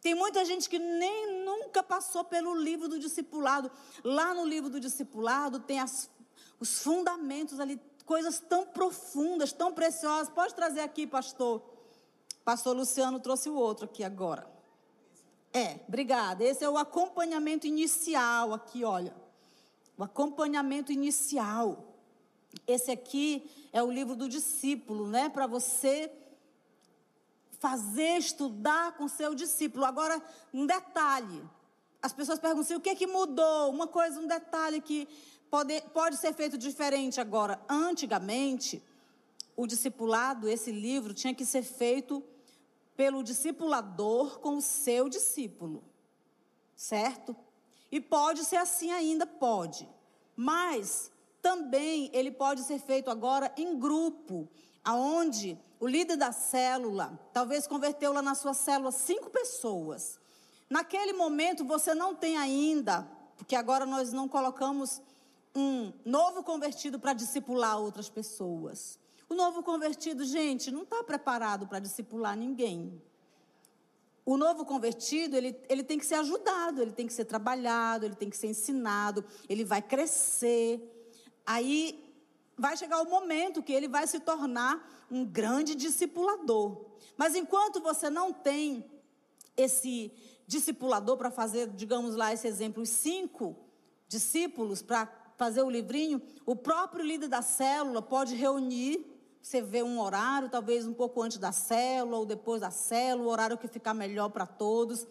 Tem 0.00 0.14
muita 0.14 0.44
gente 0.44 0.68
que 0.68 0.78
nem 0.78 1.44
nunca 1.44 1.82
passou 1.82 2.24
pelo 2.24 2.54
livro 2.54 2.88
do 2.88 2.98
discipulado. 2.98 3.70
Lá 4.02 4.34
no 4.34 4.44
livro 4.44 4.68
do 4.68 4.78
discipulado 4.78 5.60
tem 5.60 5.80
as, 5.80 6.10
os 6.60 6.82
fundamentos 6.82 7.58
ali, 7.58 7.80
coisas 8.04 8.38
tão 8.38 8.66
profundas, 8.66 9.52
tão 9.52 9.72
preciosas. 9.72 10.28
Pode 10.28 10.54
trazer 10.54 10.80
aqui, 10.80 11.06
pastor. 11.06 11.62
Pastor 12.44 12.76
Luciano 12.76 13.18
trouxe 13.18 13.48
o 13.48 13.54
outro 13.54 13.86
aqui 13.86 14.04
agora. 14.04 14.53
É, 15.54 15.78
obrigada. 15.88 16.44
Esse 16.44 16.64
é 16.64 16.68
o 16.68 16.76
acompanhamento 16.76 17.66
inicial 17.66 18.52
aqui, 18.52 18.84
olha 18.84 19.24
o 19.96 20.02
acompanhamento 20.02 20.92
inicial. 20.92 21.94
Esse 22.66 22.90
aqui 22.90 23.48
é 23.72 23.82
o 23.82 23.90
livro 23.90 24.16
do 24.16 24.28
discípulo, 24.28 25.06
né? 25.06 25.28
Para 25.28 25.46
você 25.46 26.10
fazer 27.58 28.18
estudar 28.18 28.96
com 28.96 29.08
seu 29.08 29.34
discípulo. 29.34 29.84
Agora, 29.84 30.20
um 30.52 30.66
detalhe. 30.66 31.42
As 32.02 32.12
pessoas 32.12 32.38
perguntam 32.38 32.62
assim, 32.62 32.74
o 32.74 32.80
que 32.80 32.90
é 32.90 32.94
que 32.94 33.06
mudou? 33.06 33.70
Uma 33.70 33.86
coisa, 33.86 34.20
um 34.20 34.26
detalhe 34.26 34.80
que 34.80 35.08
pode, 35.50 35.80
pode 35.92 36.16
ser 36.16 36.34
feito 36.34 36.58
diferente 36.58 37.20
agora. 37.20 37.60
Antigamente, 37.68 38.82
o 39.56 39.66
discipulado, 39.66 40.48
esse 40.48 40.70
livro, 40.70 41.14
tinha 41.14 41.34
que 41.34 41.46
ser 41.46 41.62
feito 41.62 42.22
pelo 42.96 43.22
discipulador 43.22 44.38
com 44.40 44.56
o 44.56 44.62
seu 44.62 45.08
discípulo. 45.08 45.82
Certo? 46.76 47.36
E 47.90 48.00
pode 48.00 48.44
ser 48.44 48.56
assim 48.56 48.90
ainda, 48.90 49.26
pode. 49.26 49.88
Mas 50.36 51.10
também 51.40 52.10
ele 52.12 52.30
pode 52.30 52.62
ser 52.62 52.78
feito 52.78 53.10
agora 53.10 53.52
em 53.56 53.78
grupo, 53.78 54.48
aonde 54.82 55.58
o 55.78 55.86
líder 55.86 56.16
da 56.16 56.32
célula 56.32 57.20
talvez 57.32 57.66
converteu 57.66 58.12
lá 58.12 58.22
na 58.22 58.34
sua 58.34 58.54
célula 58.54 58.90
cinco 58.90 59.30
pessoas. 59.30 60.18
Naquele 60.68 61.12
momento 61.12 61.64
você 61.64 61.94
não 61.94 62.14
tem 62.14 62.36
ainda, 62.36 63.08
porque 63.36 63.54
agora 63.54 63.84
nós 63.84 64.12
não 64.12 64.26
colocamos 64.26 65.02
um 65.54 65.92
novo 66.04 66.42
convertido 66.42 66.98
para 66.98 67.12
discipular 67.12 67.78
outras 67.78 68.08
pessoas. 68.08 68.98
O 69.34 69.36
novo 69.36 69.62
convertido, 69.62 70.24
gente, 70.24 70.70
não 70.70 70.82
está 70.82 71.02
preparado 71.02 71.66
para 71.66 71.80
discipular 71.80 72.36
ninguém 72.36 73.02
o 74.26 74.38
novo 74.38 74.64
convertido, 74.64 75.36
ele, 75.36 75.54
ele 75.68 75.82
tem 75.82 75.98
que 75.98 76.06
ser 76.06 76.14
ajudado, 76.14 76.80
ele 76.80 76.92
tem 76.92 77.06
que 77.06 77.12
ser 77.12 77.26
trabalhado, 77.26 78.06
ele 78.06 78.14
tem 78.14 78.30
que 78.30 78.36
ser 78.36 78.46
ensinado, 78.46 79.22
ele 79.48 79.64
vai 79.64 79.82
crescer. 79.82 80.80
Aí 81.44 82.10
vai 82.56 82.74
chegar 82.76 83.02
o 83.02 83.10
momento 83.10 83.62
que 83.62 83.72
ele 83.72 83.86
vai 83.86 84.06
se 84.06 84.18
tornar 84.20 85.06
um 85.10 85.26
grande 85.26 85.74
discipulador. 85.74 86.86
Mas 87.18 87.34
enquanto 87.34 87.82
você 87.82 88.08
não 88.08 88.32
tem 88.32 88.90
esse 89.56 90.10
discipulador 90.46 91.18
para 91.18 91.30
fazer, 91.30 91.68
digamos 91.68 92.16
lá, 92.16 92.32
esse 92.32 92.46
exemplo, 92.46 92.82
os 92.82 92.88
cinco 92.88 93.54
discípulos 94.08 94.80
para 94.80 95.06
fazer 95.36 95.62
o 95.62 95.68
livrinho, 95.68 96.22
o 96.46 96.56
próprio 96.56 97.04
líder 97.04 97.28
da 97.28 97.42
célula 97.42 98.00
pode 98.00 98.34
reunir 98.34 99.13
você 99.44 99.60
vê 99.60 99.82
um 99.82 100.00
horário, 100.00 100.48
talvez 100.48 100.86
um 100.86 100.94
pouco 100.94 101.20
antes 101.20 101.36
da 101.36 101.52
célula 101.52 102.16
ou 102.16 102.24
depois 102.24 102.62
da 102.62 102.70
célula, 102.70 103.28
o 103.28 103.30
horário 103.30 103.58
que 103.58 103.68
ficar 103.68 103.92
melhor 103.92 104.30
para 104.30 104.46
todos. 104.46 105.06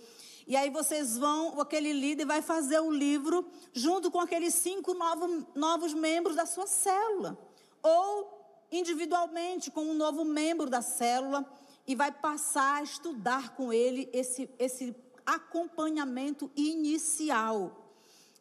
E 0.48 0.56
aí 0.56 0.72
vocês 0.72 1.20
vão, 1.20 1.62
aquele 1.62 1.94
líder 1.94 2.26
vai 2.26 2.42
fazer 2.42 2.80
o 2.80 2.90
livro 2.90 3.46
junto 3.72 4.10
com 4.10 4.20
aqueles 4.20 4.56
cinco 4.56 4.96
novo, 4.96 5.48
novos 5.54 5.94
membros 5.94 6.36
da 6.36 6.48
sua 6.48 6.66
célula. 6.66 7.38
Ou 7.84 8.66
individualmente 8.72 9.70
com 9.70 9.82
um 9.82 9.94
novo 9.94 10.26
membro 10.26 10.68
da 10.68 10.82
célula 10.82 11.46
e 11.86 11.94
vai 11.94 12.12
passar 12.12 12.78
a 12.78 12.84
estudar 12.84 13.56
com 13.56 13.72
ele 13.72 14.10
esse, 14.12 14.50
esse 14.58 14.96
acompanhamento 15.24 16.50
inicial. 16.56 17.88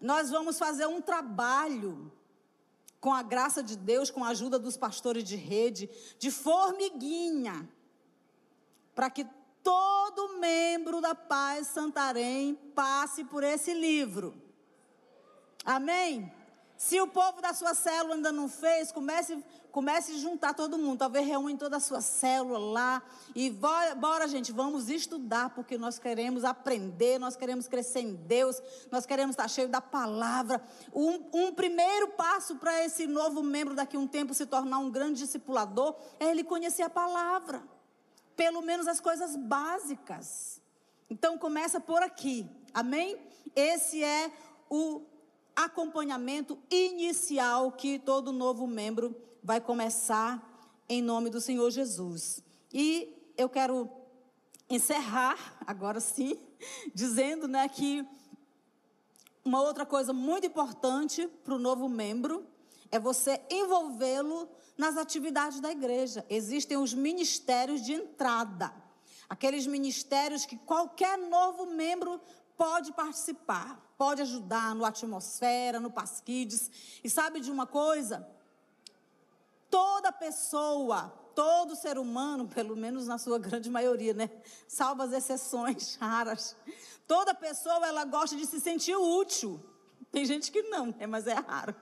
Nós 0.00 0.30
vamos 0.30 0.58
fazer 0.58 0.86
um 0.86 1.02
trabalho 1.02 2.10
com 3.02 3.12
a 3.12 3.20
graça 3.20 3.64
de 3.64 3.76
Deus, 3.76 4.12
com 4.12 4.22
a 4.24 4.28
ajuda 4.28 4.60
dos 4.60 4.76
pastores 4.76 5.24
de 5.24 5.34
rede, 5.34 5.90
de 6.20 6.30
formiguinha, 6.30 7.68
para 8.94 9.10
que 9.10 9.26
todo 9.60 10.38
membro 10.38 11.00
da 11.00 11.12
Paz 11.12 11.66
Santarém 11.66 12.54
passe 12.76 13.24
por 13.24 13.42
esse 13.42 13.74
livro. 13.74 14.40
Amém? 15.64 16.32
Se 16.76 17.00
o 17.00 17.08
povo 17.08 17.42
da 17.42 17.52
sua 17.52 17.74
célula 17.74 18.14
ainda 18.14 18.30
não 18.30 18.48
fez, 18.48 18.92
comece, 18.92 19.44
comece 19.72 20.12
a 20.12 20.18
juntar 20.18 20.54
todo 20.54 20.78
mundo. 20.78 20.98
Talvez 20.98 21.26
reúne 21.26 21.56
toda 21.56 21.78
a 21.78 21.80
sua 21.80 22.02
célula 22.02 22.58
lá. 22.58 23.02
E 23.34 23.50
bora, 23.50 23.94
bora, 23.94 24.28
gente, 24.28 24.52
vamos 24.52 24.90
estudar, 24.90 25.50
porque 25.54 25.78
nós 25.78 25.98
queremos 25.98 26.44
aprender, 26.44 27.18
nós 27.18 27.34
queremos 27.34 27.66
crescer 27.66 28.00
em 28.00 28.14
Deus, 28.14 28.62
nós 28.90 29.06
queremos 29.06 29.32
estar 29.32 29.48
cheio 29.48 29.68
da 29.68 29.80
palavra. 29.80 30.62
Um, 30.94 31.24
um 31.32 31.52
primeiro 31.52 32.08
passo 32.08 32.56
para 32.56 32.84
esse 32.84 33.06
novo 33.06 33.42
membro 33.42 33.74
daqui 33.74 33.96
a 33.96 34.00
um 34.00 34.06
tempo 34.06 34.34
se 34.34 34.44
tornar 34.44 34.78
um 34.78 34.90
grande 34.90 35.20
discipulador 35.20 35.96
é 36.20 36.26
ele 36.26 36.44
conhecer 36.44 36.82
a 36.82 36.90
palavra. 36.90 37.62
Pelo 38.36 38.60
menos 38.60 38.86
as 38.86 39.00
coisas 39.00 39.34
básicas. 39.36 40.60
Então 41.08 41.38
começa 41.38 41.80
por 41.80 42.02
aqui. 42.02 42.46
Amém? 42.74 43.18
Esse 43.56 44.04
é 44.04 44.30
o 44.68 45.02
acompanhamento 45.56 46.58
inicial 46.70 47.72
que 47.72 47.98
todo 47.98 48.32
novo 48.32 48.66
membro 48.66 49.14
vai 49.42 49.60
começar 49.60 50.40
em 50.88 51.02
nome 51.02 51.28
do 51.28 51.40
Senhor 51.40 51.70
Jesus. 51.70 52.42
E 52.72 53.32
eu 53.36 53.48
quero 53.48 53.90
encerrar, 54.70 55.56
agora 55.66 56.00
sim, 56.00 56.38
dizendo 56.94 57.48
né, 57.48 57.68
que 57.68 58.06
uma 59.44 59.60
outra 59.60 59.84
coisa 59.84 60.12
muito 60.12 60.46
importante 60.46 61.26
para 61.44 61.54
o 61.54 61.58
novo 61.58 61.88
membro 61.88 62.46
é 62.90 62.98
você 62.98 63.40
envolvê-lo 63.50 64.48
nas 64.78 64.96
atividades 64.96 65.60
da 65.60 65.72
igreja. 65.72 66.24
Existem 66.30 66.76
os 66.76 66.94
ministérios 66.94 67.82
de 67.82 67.94
entrada. 67.94 68.72
Aqueles 69.28 69.66
ministérios 69.66 70.46
que 70.46 70.56
qualquer 70.58 71.18
novo 71.18 71.66
membro 71.66 72.20
pode 72.56 72.92
participar, 72.92 73.80
pode 73.96 74.22
ajudar 74.22 74.74
no 74.74 74.84
atmosfera, 74.84 75.80
no 75.80 75.90
pasquides. 75.90 76.70
E 77.02 77.10
sabe 77.10 77.40
de 77.40 77.50
uma 77.50 77.66
coisa? 77.66 78.28
Toda 79.72 80.12
pessoa, 80.12 81.08
todo 81.34 81.74
ser 81.74 81.96
humano, 81.96 82.46
pelo 82.54 82.76
menos 82.76 83.06
na 83.06 83.16
sua 83.16 83.38
grande 83.38 83.70
maioria, 83.70 84.12
né? 84.12 84.28
Salvo 84.68 85.00
as 85.02 85.12
exceções 85.12 85.96
raras. 86.00 86.54
Toda 87.08 87.34
pessoa, 87.34 87.86
ela 87.86 88.04
gosta 88.04 88.36
de 88.36 88.44
se 88.44 88.60
sentir 88.60 88.94
útil. 88.94 89.58
Tem 90.10 90.26
gente 90.26 90.52
que 90.52 90.60
não, 90.64 90.88
né? 90.88 91.06
mas 91.06 91.26
é 91.26 91.32
raro. 91.32 91.74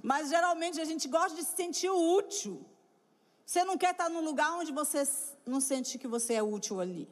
Mas 0.00 0.28
geralmente 0.28 0.80
a 0.80 0.84
gente 0.84 1.08
gosta 1.08 1.36
de 1.36 1.42
se 1.42 1.56
sentir 1.56 1.90
útil. 1.90 2.64
Você 3.44 3.64
não 3.64 3.76
quer 3.76 3.90
estar 3.90 4.08
num 4.08 4.24
lugar 4.24 4.52
onde 4.52 4.70
você 4.70 5.02
não 5.44 5.60
sente 5.60 5.98
que 5.98 6.06
você 6.06 6.34
é 6.34 6.42
útil 6.42 6.80
ali. 6.80 7.08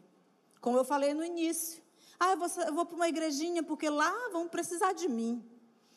Como 0.61 0.79
eu 0.79 0.85
falei 0.85 1.15
no 1.15 1.25
início. 1.25 1.83
Ah, 2.19 2.31
eu 2.31 2.37
vou, 2.37 2.49
vou 2.73 2.87
para 2.87 2.95
uma 2.95 3.09
igrejinha 3.09 3.65
porque 3.65 3.91
lá 3.91 4.13
vão 4.31 4.49
precisar 4.49 4.93
de 4.93 5.09
mim. 5.09 5.45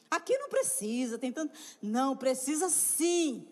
Aqui 0.09 0.35
não 0.39 0.49
precisa, 0.49 1.19
tem 1.19 1.31
tanto. 1.31 1.53
Não, 1.79 2.17
precisa 2.17 2.69
sim. 2.69 3.47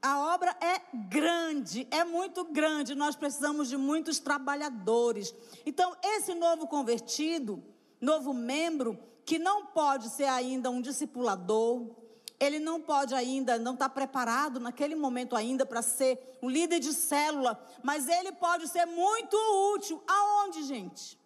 A 0.00 0.34
obra 0.34 0.56
é 0.60 0.80
grande, 0.94 1.86
é 1.90 2.04
muito 2.04 2.44
grande. 2.44 2.94
Nós 2.94 3.16
precisamos 3.16 3.68
de 3.68 3.76
muitos 3.76 4.18
trabalhadores. 4.18 5.34
Então, 5.66 5.96
esse 6.02 6.34
novo 6.34 6.66
convertido, 6.66 7.62
novo 8.00 8.32
membro, 8.32 8.98
que 9.24 9.38
não 9.38 9.66
pode 9.66 10.08
ser 10.10 10.24
ainda 10.24 10.70
um 10.70 10.80
discipulador, 10.80 11.90
ele 12.38 12.60
não 12.60 12.80
pode 12.80 13.14
ainda, 13.14 13.58
não 13.58 13.74
está 13.74 13.88
preparado 13.88 14.60
naquele 14.60 14.94
momento 14.94 15.34
ainda 15.34 15.66
para 15.66 15.82
ser 15.82 16.38
um 16.40 16.48
líder 16.48 16.78
de 16.78 16.92
célula, 16.92 17.60
mas 17.82 18.08
ele 18.08 18.30
pode 18.32 18.68
ser 18.68 18.86
muito 18.86 19.36
útil. 19.74 20.02
Aonde, 20.06 20.62
gente? 20.62 21.18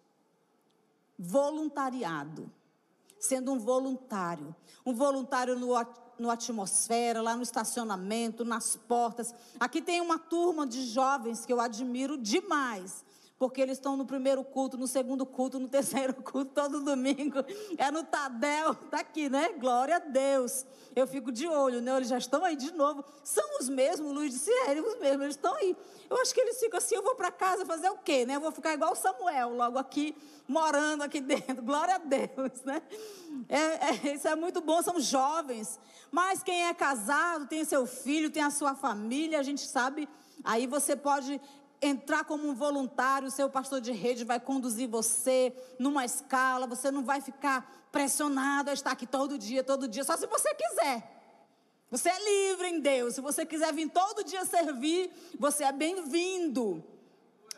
voluntariado. 1.17 2.51
Sendo 3.19 3.53
um 3.53 3.59
voluntário. 3.59 4.53
Um 4.85 4.93
voluntário 4.93 5.57
no, 5.57 5.73
no 6.23 6.31
atmosfera, 6.31 7.21
lá 7.21 7.35
no 7.35 7.43
estacionamento, 7.43 8.45
nas 8.45 8.77
portas. 8.77 9.35
Aqui 9.59 9.81
tem 9.81 9.99
uma 9.99 10.17
turma 10.17 10.65
de 10.65 10.85
jovens 10.85 11.45
que 11.45 11.51
eu 11.51 11.59
admiro 11.59 12.17
demais 12.17 13.03
porque 13.43 13.59
eles 13.59 13.77
estão 13.77 13.97
no 13.97 14.05
primeiro 14.05 14.41
culto, 14.41 14.77
no 14.77 14.87
segundo 14.87 15.25
culto, 15.25 15.59
no 15.59 15.67
terceiro 15.67 16.13
culto, 16.23 16.51
todo 16.55 16.79
domingo. 16.79 17.39
É 17.77 17.91
no 17.91 18.01
Tadel, 18.01 18.73
tá 18.73 18.99
aqui, 18.99 19.27
né? 19.27 19.49
Glória 19.59 19.97
a 19.97 19.99
Deus. 19.99 20.65
Eu 20.95 21.05
fico 21.05 21.29
de 21.29 21.45
olho, 21.45 21.81
né? 21.81 21.93
Eles 21.97 22.07
já 22.07 22.17
estão 22.17 22.45
aí 22.45 22.55
de 22.55 22.71
novo. 22.71 23.03
São 23.21 23.43
os 23.59 23.67
mesmos, 23.67 24.13
Luiz 24.13 24.31
disse, 24.31 24.49
é, 24.49 24.79
os 24.79 24.97
mesmos, 24.97 25.23
eles 25.23 25.35
estão 25.35 25.53
aí. 25.55 25.75
Eu 26.09 26.21
acho 26.21 26.33
que 26.33 26.39
eles 26.39 26.57
ficam 26.57 26.77
assim, 26.77 26.95
eu 26.95 27.03
vou 27.03 27.15
para 27.15 27.31
casa 27.31 27.65
fazer 27.65 27.89
o 27.89 27.97
quê, 27.97 28.25
né? 28.25 28.37
Eu 28.37 28.39
vou 28.39 28.51
ficar 28.53 28.73
igual 28.73 28.93
o 28.93 28.95
Samuel, 28.95 29.53
logo 29.53 29.77
aqui, 29.77 30.15
morando 30.47 31.01
aqui 31.01 31.19
dentro. 31.21 31.61
Glória 31.61 31.95
a 31.95 31.97
Deus, 31.97 32.63
né? 32.63 32.81
É, 33.49 33.57
é, 33.57 34.15
isso 34.15 34.25
é 34.25 34.37
muito 34.37 34.61
bom, 34.61 34.81
são 34.81 35.01
jovens. 35.01 35.77
Mas 36.09 36.41
quem 36.41 36.67
é 36.67 36.73
casado, 36.73 37.45
tem 37.45 37.65
seu 37.65 37.85
filho, 37.85 38.31
tem 38.31 38.41
a 38.41 38.49
sua 38.49 38.73
família, 38.73 39.37
a 39.37 39.43
gente 39.43 39.67
sabe 39.67 40.07
Aí 40.43 40.67
você 40.67 40.95
pode 40.95 41.39
entrar 41.83 42.23
como 42.23 42.47
um 42.47 42.55
voluntário, 42.55 43.27
o 43.27 43.31
seu 43.31 43.49
pastor 43.49 43.81
de 43.81 43.91
rede 43.91 44.23
vai 44.23 44.39
conduzir 44.39 44.87
você 44.87 45.53
numa 45.77 46.05
escala, 46.05 46.65
você 46.65 46.89
não 46.89 47.03
vai 47.03 47.19
ficar 47.19 47.87
pressionado 47.91 48.69
a 48.69 48.73
estar 48.73 48.91
aqui 48.91 49.05
todo 49.05 49.37
dia, 49.37 49.63
todo 49.63 49.87
dia, 49.87 50.03
só 50.03 50.15
se 50.17 50.25
você 50.25 50.53
quiser. 50.55 51.13
Você 51.91 52.09
é 52.09 52.49
livre 52.49 52.69
em 52.69 52.79
Deus. 52.79 53.13
Se 53.13 53.21
você 53.21 53.45
quiser 53.45 53.71
vir 53.71 53.87
todo 53.87 54.23
dia 54.23 54.43
servir, 54.45 55.11
você 55.37 55.63
é 55.63 55.71
bem-vindo. 55.71 56.83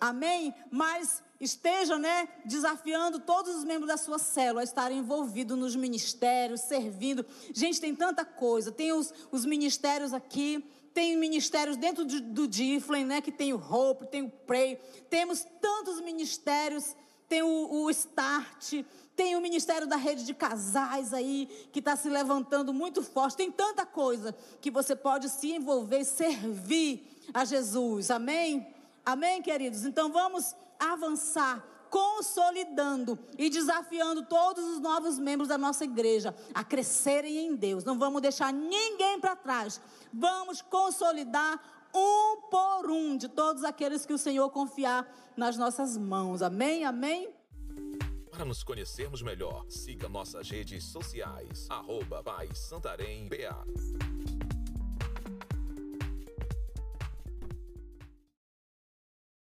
Amém? 0.01 0.53
Mas 0.69 1.23
esteja, 1.39 1.97
né, 1.97 2.27
desafiando 2.43 3.19
todos 3.19 3.55
os 3.55 3.63
membros 3.63 3.87
da 3.87 3.95
sua 3.95 4.19
célula 4.19 4.59
a 4.59 4.63
estarem 4.65 4.97
envolvidos 4.97 5.57
nos 5.57 5.73
ministérios, 5.73 6.61
servindo. 6.61 7.25
Gente, 7.53 7.79
tem 7.79 7.95
tanta 7.95 8.25
coisa. 8.25 8.73
Tem 8.73 8.91
os, 8.91 9.13
os 9.31 9.45
ministérios 9.45 10.11
aqui 10.11 10.69
tem 10.95 11.17
ministérios 11.17 11.75
dentro 11.75 12.05
do, 12.05 12.21
do 12.21 12.47
Difflin, 12.47 13.03
né, 13.03 13.19
que 13.19 13.31
tem 13.31 13.51
o 13.51 13.57
Hope, 13.57 14.07
tem 14.07 14.23
o 14.23 14.29
Pray, 14.29 14.79
temos 15.09 15.45
tantos 15.59 15.99
ministérios, 15.99 16.95
tem 17.27 17.43
o, 17.43 17.83
o 17.83 17.89
Start, 17.91 18.85
tem 19.13 19.35
o 19.35 19.41
ministério 19.41 19.85
da 19.87 19.97
rede 19.97 20.23
de 20.23 20.33
casais 20.33 21.13
aí, 21.13 21.49
que 21.73 21.79
está 21.79 21.97
se 21.97 22.09
levantando 22.09 22.73
muito 22.73 23.03
forte, 23.03 23.35
tem 23.35 23.51
tanta 23.51 23.85
coisa 23.85 24.33
que 24.61 24.71
você 24.71 24.95
pode 24.95 25.27
se 25.27 25.51
envolver 25.51 25.99
e 25.99 26.05
servir 26.05 27.05
a 27.33 27.43
Jesus, 27.43 28.09
amém? 28.09 28.65
Amém, 29.05 29.41
queridos? 29.41 29.83
Então 29.83 30.09
vamos 30.09 30.55
avançar 30.79 31.74
consolidando 31.95 33.17
e 33.37 33.49
desafiando 33.49 34.25
todos 34.25 34.65
os 34.65 34.81
novos 34.81 35.17
membros 35.17 35.47
da 35.47 35.57
nossa 35.57 35.85
igreja 35.85 36.35
a 36.53 36.61
crescerem 36.61 37.37
em 37.37 37.55
Deus. 37.55 37.85
Não 37.85 37.97
vamos 37.97 38.21
deixar 38.21 38.51
ninguém 38.51 39.17
para 39.17 39.33
trás. 39.33 39.79
Vamos 40.11 40.61
consolidar 40.61 41.87
um 41.95 42.41
por 42.51 42.91
um 42.91 43.15
de 43.15 43.29
todos 43.29 43.63
aqueles 43.63 44.05
que 44.05 44.11
o 44.11 44.17
Senhor 44.17 44.49
confiar 44.49 45.09
nas 45.37 45.55
nossas 45.55 45.95
mãos. 45.95 46.41
Amém? 46.41 46.83
Amém? 46.83 47.29
Para 48.29 48.43
nos 48.43 48.61
conhecermos 48.61 49.21
melhor, 49.21 49.63
siga 49.69 50.09
nossas 50.09 50.49
redes 50.49 50.83
sociais. 50.83 51.65
Arroba 51.69 52.21
Santarém 52.53 53.29
BA. 53.29 54.44